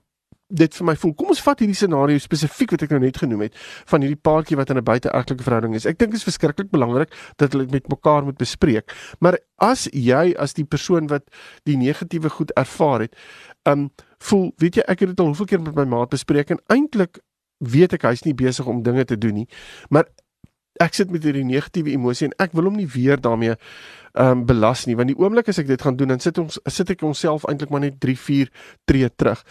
dit 0.49 0.75
vir 0.79 0.87
my 0.89 0.95
voel. 0.97 1.13
Kom 1.19 1.33
ons 1.35 1.43
vat 1.45 1.61
hierdie 1.61 1.77
scenario 1.77 2.21
spesifiek 2.23 2.73
wat 2.73 2.85
ek 2.87 2.93
nou 2.95 3.01
net 3.03 3.19
genoem 3.21 3.45
het 3.47 3.57
van 3.91 4.05
hierdie 4.05 4.21
paartjie 4.21 4.57
wat 4.57 4.71
in 4.71 4.79
'n 4.79 4.85
buiteegtelike 4.85 5.45
verhouding 5.45 5.75
is. 5.75 5.87
Ek 5.87 5.99
dink 5.99 6.13
dit 6.13 6.21
is 6.21 6.25
verskriklik 6.25 6.71
belangrik 6.71 7.13
dat 7.37 7.53
hulle 7.53 7.67
dit 7.67 7.73
met 7.73 7.89
mekaar 7.89 8.25
moet 8.25 8.39
bespreek. 8.39 8.93
Maar 9.21 9.39
as 9.59 9.89
jy 9.93 10.35
as 10.39 10.55
die 10.55 10.65
persoon 10.65 11.07
wat 11.09 11.25
die 11.65 11.77
negatiewe 11.77 12.31
goed 12.31 12.51
ervaar 12.57 13.01
het, 13.01 13.17
um 13.65 13.91
voel, 14.19 14.53
weet 14.57 14.75
jy, 14.77 14.83
ek 14.89 15.01
het 15.01 15.09
dit 15.09 15.21
al 15.21 15.27
hoeveel 15.27 15.47
keer 15.47 15.61
met 15.61 15.75
my 15.75 15.85
maat 15.85 16.09
bespreek 16.09 16.51
en 16.51 16.61
eintlik 16.69 17.19
weet 17.59 17.93
ek 17.93 18.03
hy's 18.03 18.25
nie 18.25 18.35
besig 18.35 18.67
om 18.67 18.83
dinge 18.83 19.05
te 19.05 19.19
doen 19.19 19.35
nie. 19.35 19.49
Maar 19.91 20.05
ek 20.81 20.95
sit 20.95 21.11
met 21.11 21.25
hierdie 21.27 21.45
negatiewe 21.45 21.91
emosie 21.91 22.29
en 22.29 22.35
ek 22.39 22.55
wil 22.57 22.65
hom 22.71 22.79
nie 22.79 22.87
weer 22.87 23.21
daarmee 23.21 23.57
um, 24.19 24.45
belas 24.47 24.87
nie 24.87 24.97
want 24.99 25.13
die 25.13 25.19
oomblik 25.19 25.49
as 25.49 25.59
ek 25.63 25.69
dit 25.71 25.83
gaan 25.83 25.97
doen 25.97 26.13
dan 26.15 26.23
sit 26.23 26.39
ons 26.39 26.59
sit 26.67 26.91
ek 26.91 27.05
onsself 27.07 27.47
eintlik 27.49 27.71
maar 27.71 27.85
net 27.85 28.01
3 28.03 28.17
4 28.19 28.51
tree 28.85 29.11
terug. 29.17 29.45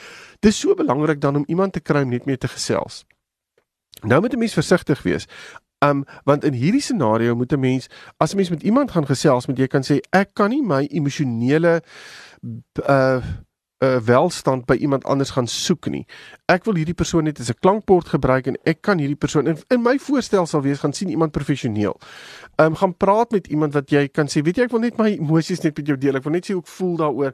Dis 0.44 0.60
so 0.60 0.76
belangrik 0.76 1.22
dan 1.22 1.42
om 1.42 1.46
iemand 1.48 1.74
te 1.74 1.84
kry 1.84 2.04
om 2.04 2.12
net 2.14 2.26
mee 2.26 2.38
te 2.38 2.52
gesels. 2.52 3.06
Nou 4.04 4.22
moet 4.22 4.34
'n 4.34 4.40
mens 4.40 4.54
versigtig 4.54 5.04
wees. 5.04 5.28
Um 5.86 6.06
want 6.26 6.44
in 6.44 6.54
hierdie 6.54 6.82
scenario 6.82 7.36
moet 7.36 7.54
'n 7.54 7.60
mens 7.60 7.88
as 8.18 8.34
'n 8.34 8.36
mens 8.36 8.50
met 8.50 8.64
iemand 8.64 8.92
gaan 8.92 9.06
gesels 9.06 9.48
moet 9.48 9.58
jy 9.58 9.68
kan 9.68 9.84
sê 9.84 10.00
ek 10.12 10.34
kan 10.34 10.50
nie 10.50 10.62
my 10.62 10.88
emosionele 10.92 11.82
uh 12.88 13.22
uh, 13.80 13.98
welstand 14.06 14.66
by 14.66 14.76
iemand 14.76 15.06
anders 15.06 15.30
gaan 15.30 15.48
soek 15.48 15.90
nie. 15.94 16.06
Ek 16.46 16.66
wil 16.66 16.80
hierdie 16.80 16.98
persoon 16.98 17.28
net 17.28 17.40
as 17.40 17.50
'n 17.50 17.60
klankbord 17.60 18.08
gebruik 18.08 18.48
en 18.48 18.58
ek 18.66 18.82
kan 18.82 18.98
hierdie 18.98 19.20
persoon 19.20 19.48
in, 19.48 19.58
in 19.70 19.82
my 19.82 19.98
voorstel 20.00 20.46
sal 20.46 20.62
wees 20.62 20.80
gaan 20.80 20.94
sien 20.94 21.10
iemand 21.10 21.32
professioneel. 21.32 22.00
Ehm 22.58 22.68
um, 22.68 22.76
gaan 22.76 22.98
praat 22.98 23.32
met 23.32 23.48
iemand 23.48 23.74
wat 23.74 23.90
jy 23.90 24.08
kan 24.08 24.28
sê, 24.28 24.42
weet 24.42 24.58
jy 24.58 24.64
ek 24.64 24.72
wil 24.72 24.82
net 24.82 24.98
my 24.98 25.12
emosies 25.14 25.62
net 25.62 25.78
met 25.78 25.88
jou 25.88 25.98
deel. 25.98 26.16
Ek 26.16 26.24
wil 26.24 26.34
net 26.34 26.46
sê 26.46 26.54
hoe 26.54 26.62
ek 26.62 26.68
voel 26.68 26.98
daaroor. 26.98 27.34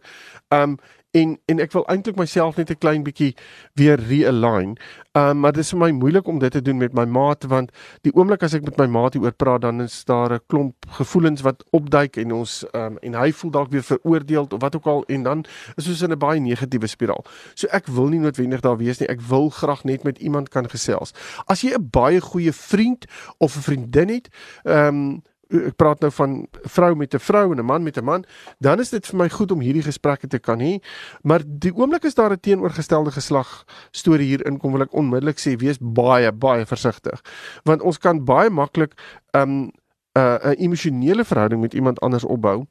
Ehm 0.50 0.62
um, 0.62 0.78
en 1.14 1.38
en 1.46 1.60
ek 1.62 1.74
wil 1.76 1.86
eintlik 1.92 2.18
myself 2.18 2.58
net 2.58 2.72
'n 2.72 2.82
klein 2.82 3.04
bietjie 3.04 3.36
weer 3.78 4.00
realign. 4.00 4.78
Um 5.14 5.40
maar 5.40 5.52
dit 5.54 5.64
is 5.64 5.70
vir 5.70 5.80
my 5.80 5.92
moeilik 5.92 6.28
om 6.28 6.40
dit 6.40 6.52
te 6.52 6.62
doen 6.62 6.78
met 6.78 6.94
my 6.94 7.06
maat 7.06 7.44
want 7.44 7.72
die 8.02 8.14
oomblik 8.14 8.44
as 8.44 8.54
ek 8.54 8.64
met 8.64 8.78
my 8.78 8.86
maat 8.86 9.14
hieroor 9.14 9.36
praat 9.38 9.62
dan 9.62 9.82
is 9.82 10.06
daar 10.06 10.34
'n 10.34 10.40
klomp 10.48 10.76
gevoelens 10.90 11.42
wat 11.42 11.64
opduik 11.72 12.18
en 12.18 12.32
ons 12.32 12.66
um 12.74 12.98
en 12.98 13.14
hy 13.14 13.32
voel 13.32 13.52
dalk 13.52 13.72
weer 13.72 13.84
veroordeel 13.84 14.48
of 14.50 14.62
wat 14.62 14.76
ook 14.76 14.86
al 14.86 15.04
en 15.08 15.24
dan 15.24 15.46
is 15.78 15.88
ons 15.88 16.02
in 16.02 16.12
'n 16.12 16.18
baie 16.18 16.40
negatiewe 16.40 16.88
spiraal. 16.88 17.26
So 17.54 17.68
ek 17.68 17.88
wil 17.88 18.08
nie 18.08 18.20
noodwendig 18.20 18.62
daar 18.62 18.78
wees 18.78 19.00
nie. 19.00 19.10
Ek 19.10 19.22
wil 19.22 19.50
graag 19.50 19.84
net 19.84 20.04
met 20.04 20.18
iemand 20.18 20.50
kan 20.50 20.70
gesels. 20.70 21.14
As 21.46 21.62
jy 21.62 21.74
'n 21.74 21.90
baie 21.92 22.22
goeie 22.22 22.54
vriend 22.54 23.06
of 23.38 23.56
'n 23.56 23.62
vriendin 23.62 24.10
het, 24.10 24.30
um 24.64 25.22
ek 25.54 25.76
praat 25.76 26.02
nou 26.02 26.12
van 26.12 26.48
vrou 26.76 26.96
met 26.96 27.14
'n 27.14 27.20
vrou 27.20 27.52
en 27.52 27.60
'n 27.60 27.66
man 27.66 27.84
met 27.84 27.98
'n 27.98 28.04
man, 28.04 28.26
dan 28.60 28.80
is 28.80 28.90
dit 28.90 29.06
vir 29.08 29.18
my 29.18 29.30
goed 29.30 29.52
om 29.52 29.60
hierdie 29.60 29.84
gesprekke 29.84 30.28
te 30.28 30.40
kan 30.40 30.60
hê. 30.60 30.80
Maar 31.22 31.42
die 31.46 31.74
oomblik 31.76 32.04
is 32.04 32.16
daar 32.16 32.32
'n 32.32 32.40
teenoorgestelde 32.40 33.12
geslag 33.12 33.66
storie 33.92 34.28
hier 34.28 34.46
inkom, 34.46 34.72
wil 34.72 34.82
ek 34.82 34.94
onmiddellik 34.94 35.40
sê 35.40 35.58
wees 35.58 35.78
baie 35.80 36.32
baie 36.32 36.66
versigtig. 36.66 37.22
Want 37.64 37.82
ons 37.82 37.98
kan 37.98 38.26
baie 38.26 38.50
maklik 38.50 38.94
'n 39.34 39.40
um, 39.40 39.72
'n 40.16 40.20
uh, 40.20 40.54
emosionele 40.58 41.26
verhouding 41.26 41.62
met 41.62 41.74
iemand 41.74 42.00
anders 42.00 42.24
opbou 42.24 42.66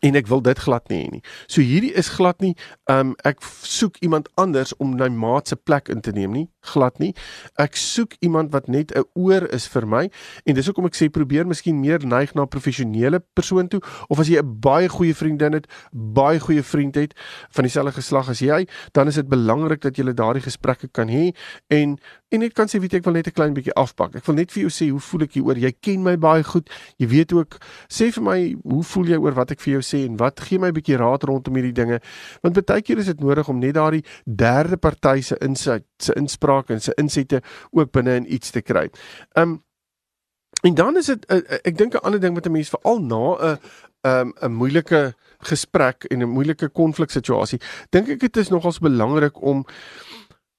en 0.00 0.14
ek 0.14 0.28
wil 0.30 0.42
dit 0.44 0.58
glad 0.58 0.88
nie 0.92 0.98
hê 1.02 1.10
nie. 1.10 1.22
So 1.50 1.64
hierdie 1.64 1.92
is 1.98 2.10
glad 2.14 2.42
nie 2.44 2.54
um 2.92 3.14
ek 3.26 3.42
soek 3.66 3.98
iemand 4.04 4.28
anders 4.38 4.74
om 4.78 4.94
my 4.98 5.08
maat 5.08 5.50
se 5.50 5.56
plek 5.56 5.88
in 5.92 6.02
te 6.04 6.12
neem 6.14 6.34
nie, 6.36 6.46
glad 6.72 7.00
nie. 7.02 7.14
Ek 7.58 7.76
soek 7.78 8.14
iemand 8.24 8.52
wat 8.54 8.68
net 8.68 8.92
'n 8.94 9.04
oor 9.14 9.48
is 9.54 9.66
vir 9.66 9.86
my 9.86 10.10
en 10.46 10.54
dis 10.54 10.66
hoekom 10.66 10.86
ek 10.86 10.94
sê 10.94 11.10
probeer 11.10 11.46
miskien 11.46 11.80
meer 11.80 12.04
neig 12.06 12.34
na 12.34 12.42
'n 12.42 12.48
professionele 12.48 13.20
persoon 13.34 13.68
toe 13.68 13.80
of 14.08 14.20
as 14.20 14.28
jy 14.28 14.38
'n 14.38 14.60
baie 14.60 14.88
goeie 14.88 15.14
vriendin 15.14 15.52
het, 15.52 15.66
baie 15.92 16.38
goeie 16.38 16.62
vriend 16.62 16.94
het 16.94 17.14
van 17.50 17.64
dieselfde 17.64 17.92
geslag 17.92 18.28
as 18.28 18.40
jy, 18.40 18.66
dan 18.92 19.08
is 19.08 19.14
dit 19.14 19.28
belangrik 19.28 19.80
dat 19.80 19.96
jy 19.96 20.12
daardie 20.12 20.42
gesprekke 20.42 20.88
kan 20.92 21.08
hê 21.08 21.34
en 21.68 21.98
en 22.30 22.40
net 22.40 22.52
kan 22.52 22.68
sê 22.68 22.78
weet 22.80 22.94
ek 22.94 23.04
wil 23.04 23.14
net 23.14 23.26
'n 23.26 23.32
klein 23.32 23.54
bietjie 23.54 23.74
afpak. 23.74 24.14
Ek 24.16 24.26
wil 24.26 24.34
net 24.34 24.52
vir 24.52 24.68
jou 24.68 24.70
sê 24.70 24.90
hoe 24.90 25.00
voel 25.00 25.22
ek 25.22 25.32
hieroor? 25.32 25.56
Jy 25.56 25.72
ken 25.80 26.02
my 26.02 26.16
baie 26.16 26.44
goed. 26.44 26.68
Jy 26.98 27.06
weet 27.08 27.32
ook 27.32 27.58
sê 27.88 28.12
vir 28.12 28.22
my 28.22 28.54
hoe 28.62 28.82
voel 28.84 29.06
jy 29.06 29.16
oor 29.16 29.32
wat 29.32 29.50
ek 29.50 29.60
vir 29.60 29.72
jou 29.72 29.77
sê 29.82 30.04
en 30.06 30.16
wat 30.16 30.40
gee 30.40 30.58
my 30.58 30.68
'n 30.68 30.74
bietjie 30.74 30.96
raad 30.96 31.22
rondom 31.22 31.54
hierdie 31.54 31.72
dinge. 31.72 32.00
Want 32.42 32.66
baie 32.66 32.82
keer 32.82 32.98
is 32.98 33.06
dit 33.06 33.20
nodig 33.20 33.48
om 33.48 33.58
net 33.58 33.74
daardie 33.74 34.04
derde 34.24 34.76
party 34.76 35.20
se 35.20 35.36
insit, 35.40 35.84
se 35.98 36.12
inspraak 36.14 36.70
en 36.70 36.80
se 36.80 36.92
insette 36.96 37.42
ook 37.70 37.92
binne 37.92 38.14
in 38.14 38.32
iets 38.32 38.50
te 38.50 38.60
kry. 38.60 38.90
Um 39.34 39.62
en 40.62 40.74
dan 40.74 40.96
is 40.96 41.06
dit 41.06 41.24
uh, 41.30 41.42
ek 41.64 41.76
dink 41.76 41.94
'n 41.94 42.02
ander 42.02 42.20
ding 42.20 42.34
wat 42.34 42.46
'n 42.46 42.52
mens 42.52 42.70
veral 42.70 42.98
na 42.98 43.36
'n 43.36 43.58
um 44.02 44.32
'n 44.42 44.52
moeilike 44.52 45.14
gesprek 45.38 46.04
en 46.10 46.22
'n 46.22 46.28
moeilike 46.28 46.68
konfliksituasie, 46.68 47.60
dink 47.90 48.08
ek 48.08 48.20
dit 48.20 48.36
is 48.36 48.48
nogals 48.48 48.78
belangrik 48.78 49.42
om 49.42 49.64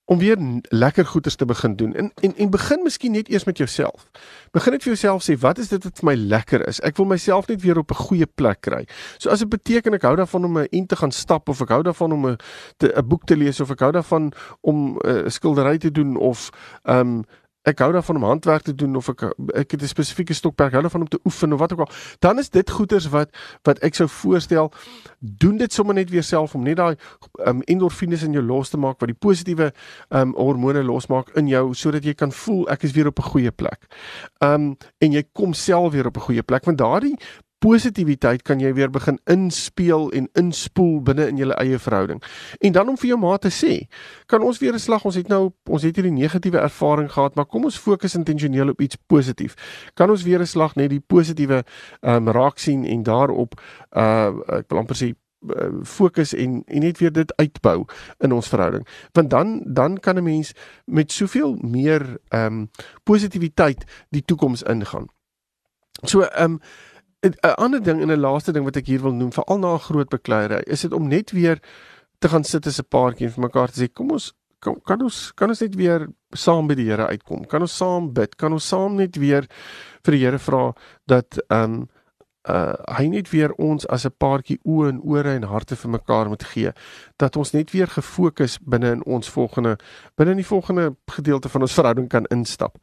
om 0.09 0.17
weer 0.17 0.37
lekker 0.61 1.05
goeders 1.05 1.35
te 1.35 1.45
begin 1.45 1.75
doen. 1.75 1.93
En 1.93 2.11
en 2.21 2.35
en 2.35 2.49
begin 2.49 2.83
miskien 2.83 3.11
net 3.11 3.29
eers 3.29 3.43
met 3.43 3.57
jouself. 3.57 4.09
Begin 4.51 4.71
net 4.71 4.83
vir 4.83 4.93
jouself 4.93 5.23
sê, 5.23 5.35
wat 5.37 5.57
is 5.61 5.69
dit 5.69 5.83
wat 5.83 5.99
vir 6.01 6.07
my 6.09 6.15
lekker 6.15 6.65
is? 6.67 6.79
Ek 6.81 6.97
wil 6.97 7.05
myself 7.05 7.47
net 7.47 7.61
weer 7.61 7.77
op 7.77 7.91
'n 7.91 8.01
goeie 8.07 8.25
plek 8.25 8.61
kry. 8.61 8.87
So 9.17 9.29
as 9.29 9.39
dit 9.39 9.49
beteken 9.49 9.93
ek 9.93 10.01
hou 10.01 10.15
daarvan 10.15 10.45
om 10.45 10.57
'n 10.57 10.67
en 10.71 10.85
te 10.85 10.95
gaan 10.95 11.11
stap 11.11 11.49
of 11.49 11.61
ek 11.61 11.69
hou 11.69 11.83
daarvan 11.83 12.11
om 12.11 12.25
'n 12.27 12.37
'n 12.81 13.07
boek 13.07 13.25
te 13.25 13.37
lees 13.37 13.59
of 13.59 13.69
ek 13.69 13.79
hou 13.79 13.91
daarvan 13.91 14.33
om 14.61 14.97
'n 14.97 15.07
uh, 15.09 15.29
skildery 15.29 15.77
te 15.77 15.91
doen 15.91 16.17
of 16.17 16.49
ehm 16.83 16.99
um, 16.99 17.23
ek 17.69 17.83
hou 17.85 17.91
daarvan 17.93 18.19
om 18.21 18.27
handwerk 18.27 18.65
te 18.67 18.75
doen 18.75 18.95
of 18.99 19.09
ek 19.13 19.23
ek 19.55 19.71
het 19.71 19.81
'n 19.81 19.93
spesifieke 19.93 20.33
stokperk 20.33 20.73
hou 20.73 20.81
daarvan 20.81 21.01
om 21.01 21.07
te 21.07 21.19
oefen 21.25 21.53
of 21.53 21.59
wat 21.59 21.73
ook 21.73 21.85
al 21.85 21.91
dan 22.19 22.39
is 22.39 22.49
dit 22.49 22.69
goeders 22.69 23.09
wat 23.09 23.29
wat 23.63 23.79
ek 23.79 23.95
sou 23.95 24.07
voorstel 24.07 24.71
doen 25.19 25.57
dit 25.57 25.73
sommer 25.73 25.95
net 25.95 26.09
weer 26.09 26.23
self 26.23 26.55
om 26.55 26.63
net 26.63 26.77
daai 26.77 26.95
um, 27.45 27.61
endorfines 27.65 28.23
in 28.23 28.33
jou 28.33 28.43
los 28.43 28.69
te 28.69 28.77
maak 28.77 28.99
wat 28.99 29.09
die 29.09 29.19
positiewe 29.27 29.71
um, 30.09 30.33
hormone 30.35 30.83
losmaak 30.83 31.29
in 31.35 31.47
jou 31.47 31.73
sodat 31.73 32.05
jy 32.05 32.13
kan 32.13 32.31
voel 32.31 32.67
ek 32.69 32.83
is 32.83 32.95
weer 32.97 33.07
op 33.07 33.19
'n 33.19 33.31
goeie 33.31 33.51
plek. 33.51 33.87
Um 34.39 34.77
en 34.99 35.11
jy 35.11 35.23
kom 35.33 35.53
self 35.53 35.93
weer 35.93 36.07
op 36.07 36.17
'n 36.17 36.27
goeie 36.27 36.43
plek 36.43 36.65
want 36.65 36.77
daardie 36.77 37.15
positiwiteit 37.59 38.41
kan 38.47 38.59
jy 38.59 38.71
weer 38.73 38.89
begin 38.91 39.19
inspeel 39.25 40.09
en 40.15 40.29
inspoel 40.39 41.01
binne 41.03 41.27
in 41.27 41.37
jou 41.37 41.49
eie 41.51 41.79
verhouding. 41.79 42.21
En 42.59 42.71
dan 42.71 42.89
om 42.89 42.97
vir 42.97 43.11
jou 43.11 43.19
maat 43.19 43.41
te 43.41 43.51
sê, 43.53 43.87
kan 44.25 44.43
ons 44.43 44.59
weer 44.59 44.73
'n 44.73 44.79
slag, 44.79 45.05
ons 45.05 45.15
het 45.15 45.27
nou 45.27 45.51
ons 45.65 45.83
het 45.83 45.95
hierdie 45.95 46.11
negatiewe 46.11 46.57
ervaring 46.57 47.11
gehad, 47.11 47.35
maar 47.35 47.45
kom 47.45 47.63
ons 47.63 47.77
fokus 47.77 48.15
intentioneel 48.15 48.69
op 48.69 48.81
iets 48.81 48.97
positief. 49.07 49.55
Kan 49.93 50.09
ons 50.09 50.23
weer 50.23 50.39
'n 50.39 50.45
slag 50.45 50.75
net 50.75 50.89
die 50.89 51.03
positiewe 51.07 51.63
ehm 52.01 52.27
um, 52.27 52.29
raak 52.29 52.57
sien 52.59 52.85
en 52.85 53.03
daarop 53.03 53.59
uh 53.91 54.31
ek 54.47 54.69
wil 54.69 54.79
amper 54.79 54.95
sê 54.95 55.13
uh, 55.47 55.83
fokus 55.83 56.33
en 56.33 56.63
en 56.65 56.79
net 56.79 56.97
weer 56.97 57.11
dit 57.11 57.35
uitbou 57.35 57.85
in 58.17 58.31
ons 58.31 58.47
verhouding. 58.47 58.87
Want 59.11 59.29
dan 59.29 59.61
dan 59.65 59.99
kan 59.99 60.15
'n 60.15 60.23
mens 60.23 60.53
met 60.85 61.11
soveel 61.11 61.57
meer 61.61 62.17
ehm 62.29 62.45
um, 62.45 62.69
positiwiteit 63.03 63.83
die 64.09 64.25
toekoms 64.25 64.63
ingaan. 64.63 65.07
So 66.03 66.21
ehm 66.21 66.51
um, 66.51 66.59
'n 67.23 67.33
ander 67.57 67.81
ding 67.83 68.01
en 68.01 68.11
'n 68.11 68.19
laaste 68.19 68.51
ding 68.51 68.65
wat 68.65 68.77
ek 68.77 68.87
hier 68.87 69.01
wil 69.01 69.13
noem 69.13 69.31
veral 69.31 69.59
na 69.59 69.73
'n 69.73 69.85
groot 69.87 70.09
bekleierery 70.09 70.63
is 70.67 70.81
dit 70.81 70.93
om 70.93 71.07
net 71.07 71.31
weer 71.31 71.59
te 72.19 72.29
gaan 72.29 72.43
sit 72.43 72.67
as 72.67 72.79
'n 72.79 72.87
paartjie 72.89 73.27
en 73.27 73.33
vir 73.33 73.43
mekaar 73.43 73.71
te 73.71 73.83
sê 73.83 73.93
kom 73.93 74.11
ons 74.11 74.33
kan, 74.59 74.75
kan 74.85 75.01
ons 75.01 75.31
kan 75.35 75.49
ons 75.49 75.61
net 75.61 75.75
weer 75.75 76.07
saam 76.35 76.67
by 76.67 76.75
die 76.75 76.85
Here 76.89 77.07
uitkom? 77.07 77.45
Kan 77.47 77.61
ons 77.61 77.77
saam 77.77 78.11
bid? 78.13 78.35
Kan 78.35 78.53
ons 78.53 78.67
saam 78.67 78.95
net 78.95 79.17
weer 79.17 79.47
vir 80.05 80.11
die 80.11 80.25
Here 80.25 80.39
vra 80.39 80.73
dat 81.07 81.39
ehm 81.49 81.63
um, 81.63 81.89
uh 82.47 82.73
hy 82.97 83.07
net 83.11 83.29
weer 83.29 83.51
ons 83.59 83.87
as 83.87 84.05
'n 84.05 84.15
paartjie 84.17 84.59
oë 84.63 84.89
en 84.89 85.01
ore 85.01 85.33
en 85.35 85.43
harte 85.43 85.75
vir 85.75 85.91
mekaar 85.91 86.29
moet 86.29 86.43
gee 86.43 86.71
dat 87.17 87.35
ons 87.35 87.51
net 87.51 87.71
weer 87.71 87.87
gefokus 87.87 88.59
binne 88.63 88.91
in 88.91 89.03
ons 89.05 89.29
volgende 89.29 89.77
binne 90.15 90.31
in 90.31 90.37
die 90.37 90.45
volgende 90.45 90.95
gedeelte 91.11 91.49
van 91.49 91.61
ons 91.61 91.73
verhouding 91.73 92.07
kan 92.07 92.25
instap. 92.25 92.77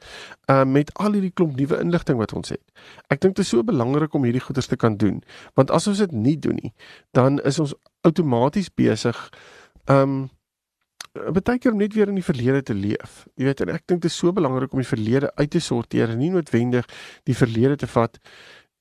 Uh 0.51 0.65
met 0.65 0.95
al 0.95 1.13
hierdie 1.13 1.33
klomp 1.33 1.57
nuwe 1.57 1.81
inligting 1.81 2.19
wat 2.19 2.33
ons 2.33 2.49
het. 2.49 2.63
Ek 3.09 3.21
dink 3.21 3.37
dit 3.37 3.45
is 3.45 3.49
so 3.49 3.63
belangrik 3.63 4.15
om 4.15 4.25
hierdie 4.25 4.45
goeders 4.45 4.67
te 4.67 4.77
kan 4.77 4.97
doen 4.97 5.23
want 5.55 5.71
as 5.71 5.87
ons 5.87 5.99
dit 5.99 6.13
nie 6.13 6.39
doen 6.39 6.59
nie, 6.63 6.75
dan 7.13 7.41
is 7.41 7.59
ons 7.59 7.75
outomaties 8.03 8.69
besig 8.75 9.31
um 9.87 10.29
baie 11.17 11.59
keer 11.59 11.73
om 11.73 11.79
net 11.79 11.95
weer 11.95 12.09
in 12.09 12.19
die 12.19 12.25
verlede 12.25 12.63
te 12.63 12.75
leef. 12.75 13.25
Jy 13.37 13.45
weet 13.49 13.61
en 13.61 13.73
ek 13.75 13.87
dink 13.87 14.03
dit 14.03 14.11
is 14.11 14.19
so 14.19 14.33
belangrik 14.33 14.73
om 14.73 14.83
die 14.83 14.89
verlede 14.89 15.31
uit 15.37 15.51
te 15.51 15.61
sorteer 15.61 16.13
en 16.13 16.19
nie 16.19 16.31
noodwendig 16.31 16.85
die 17.25 17.37
verlede 17.37 17.77
te 17.77 17.87
vat 17.87 18.19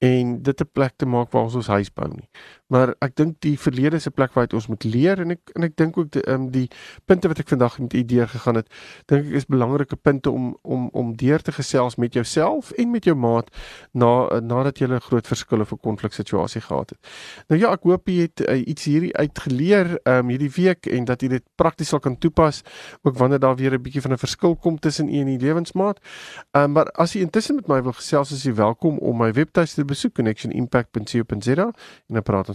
en 0.05 0.35
dit 0.45 0.61
'n 0.61 0.69
plek 0.73 0.93
te 0.97 1.05
maak 1.05 1.31
waar 1.31 1.43
ons 1.43 1.55
ons 1.55 1.67
huis 1.67 1.91
bou 1.93 2.07
nie. 2.13 2.29
Maar 2.67 2.95
ek 2.99 3.15
dink 3.15 3.35
die 3.45 3.57
verlede 3.59 3.95
is 3.95 4.07
'n 4.07 4.13
plek 4.13 4.33
waar 4.33 4.47
ons 4.53 4.67
moet 4.67 4.83
leer 4.83 5.19
en 5.19 5.31
ek 5.31 5.51
en 5.53 5.63
ek 5.63 5.75
dink 5.75 5.97
ook 5.97 6.11
die, 6.11 6.29
um, 6.29 6.49
die 6.51 6.69
punte 7.05 7.27
wat 7.27 7.39
ek 7.39 7.47
vandag 7.47 7.79
met 7.79 7.93
u 7.93 8.05
deur 8.05 8.27
gegaan 8.27 8.55
het, 8.55 8.67
dink 9.05 9.25
ek 9.25 9.33
is 9.33 9.45
belangrike 9.45 9.95
punte 9.95 10.31
om 10.31 10.57
om 10.61 10.89
om 10.93 11.15
deur 11.15 11.41
te 11.41 11.51
gesels 11.51 11.95
met 11.95 12.13
jouself 12.13 12.71
en 12.71 12.91
met 12.91 13.03
jou 13.05 13.15
maat 13.15 13.49
na 13.93 14.39
nadat 14.39 14.79
jy 14.79 14.87
'n 14.87 14.99
groot 14.99 15.27
verskil 15.27 15.61
of 15.61 15.71
'n 15.71 15.77
konfliksituasie 15.77 16.61
gehad 16.61 16.89
het. 16.89 16.99
Nou 17.47 17.61
ja, 17.61 17.71
ek 17.71 17.83
hoop 17.83 18.07
jy 18.07 18.21
het 18.21 18.41
uh, 18.41 18.67
iets 18.67 18.83
hierdie 18.85 19.13
uitgeleer 19.17 19.99
um, 20.03 20.29
hierdie 20.29 20.51
week 20.55 20.85
en 20.85 21.05
dat 21.05 21.21
jy 21.21 21.27
dit 21.27 21.43
prakties 21.55 21.89
sal 21.89 21.99
kan 21.99 22.17
toepas 22.17 22.63
ook 23.03 23.17
wanneer 23.17 23.39
daar 23.39 23.55
weer 23.55 23.73
'n 23.73 23.81
bietjie 23.81 24.01
van 24.01 24.11
'n 24.11 24.17
verskil 24.17 24.55
kom 24.55 24.79
tussen 24.79 25.09
u 25.09 25.19
en 25.19 25.27
u 25.27 25.37
lewensmaat. 25.37 25.99
Um, 26.51 26.71
maar 26.71 26.91
as 26.91 27.13
jy 27.13 27.21
intussen 27.21 27.55
met 27.55 27.67
my 27.67 27.81
wil 27.81 27.93
gesels, 27.93 28.31
is 28.31 28.43
jy 28.43 28.53
welkom 28.53 28.97
om 28.97 29.17
my 29.17 29.31
webtuiste 29.31 29.81
te 29.81 29.85
besoek 29.85 30.13
connectionimpact.co.za 30.13 31.65
en 32.07 32.13
dan 32.13 32.23
praat 32.23 32.54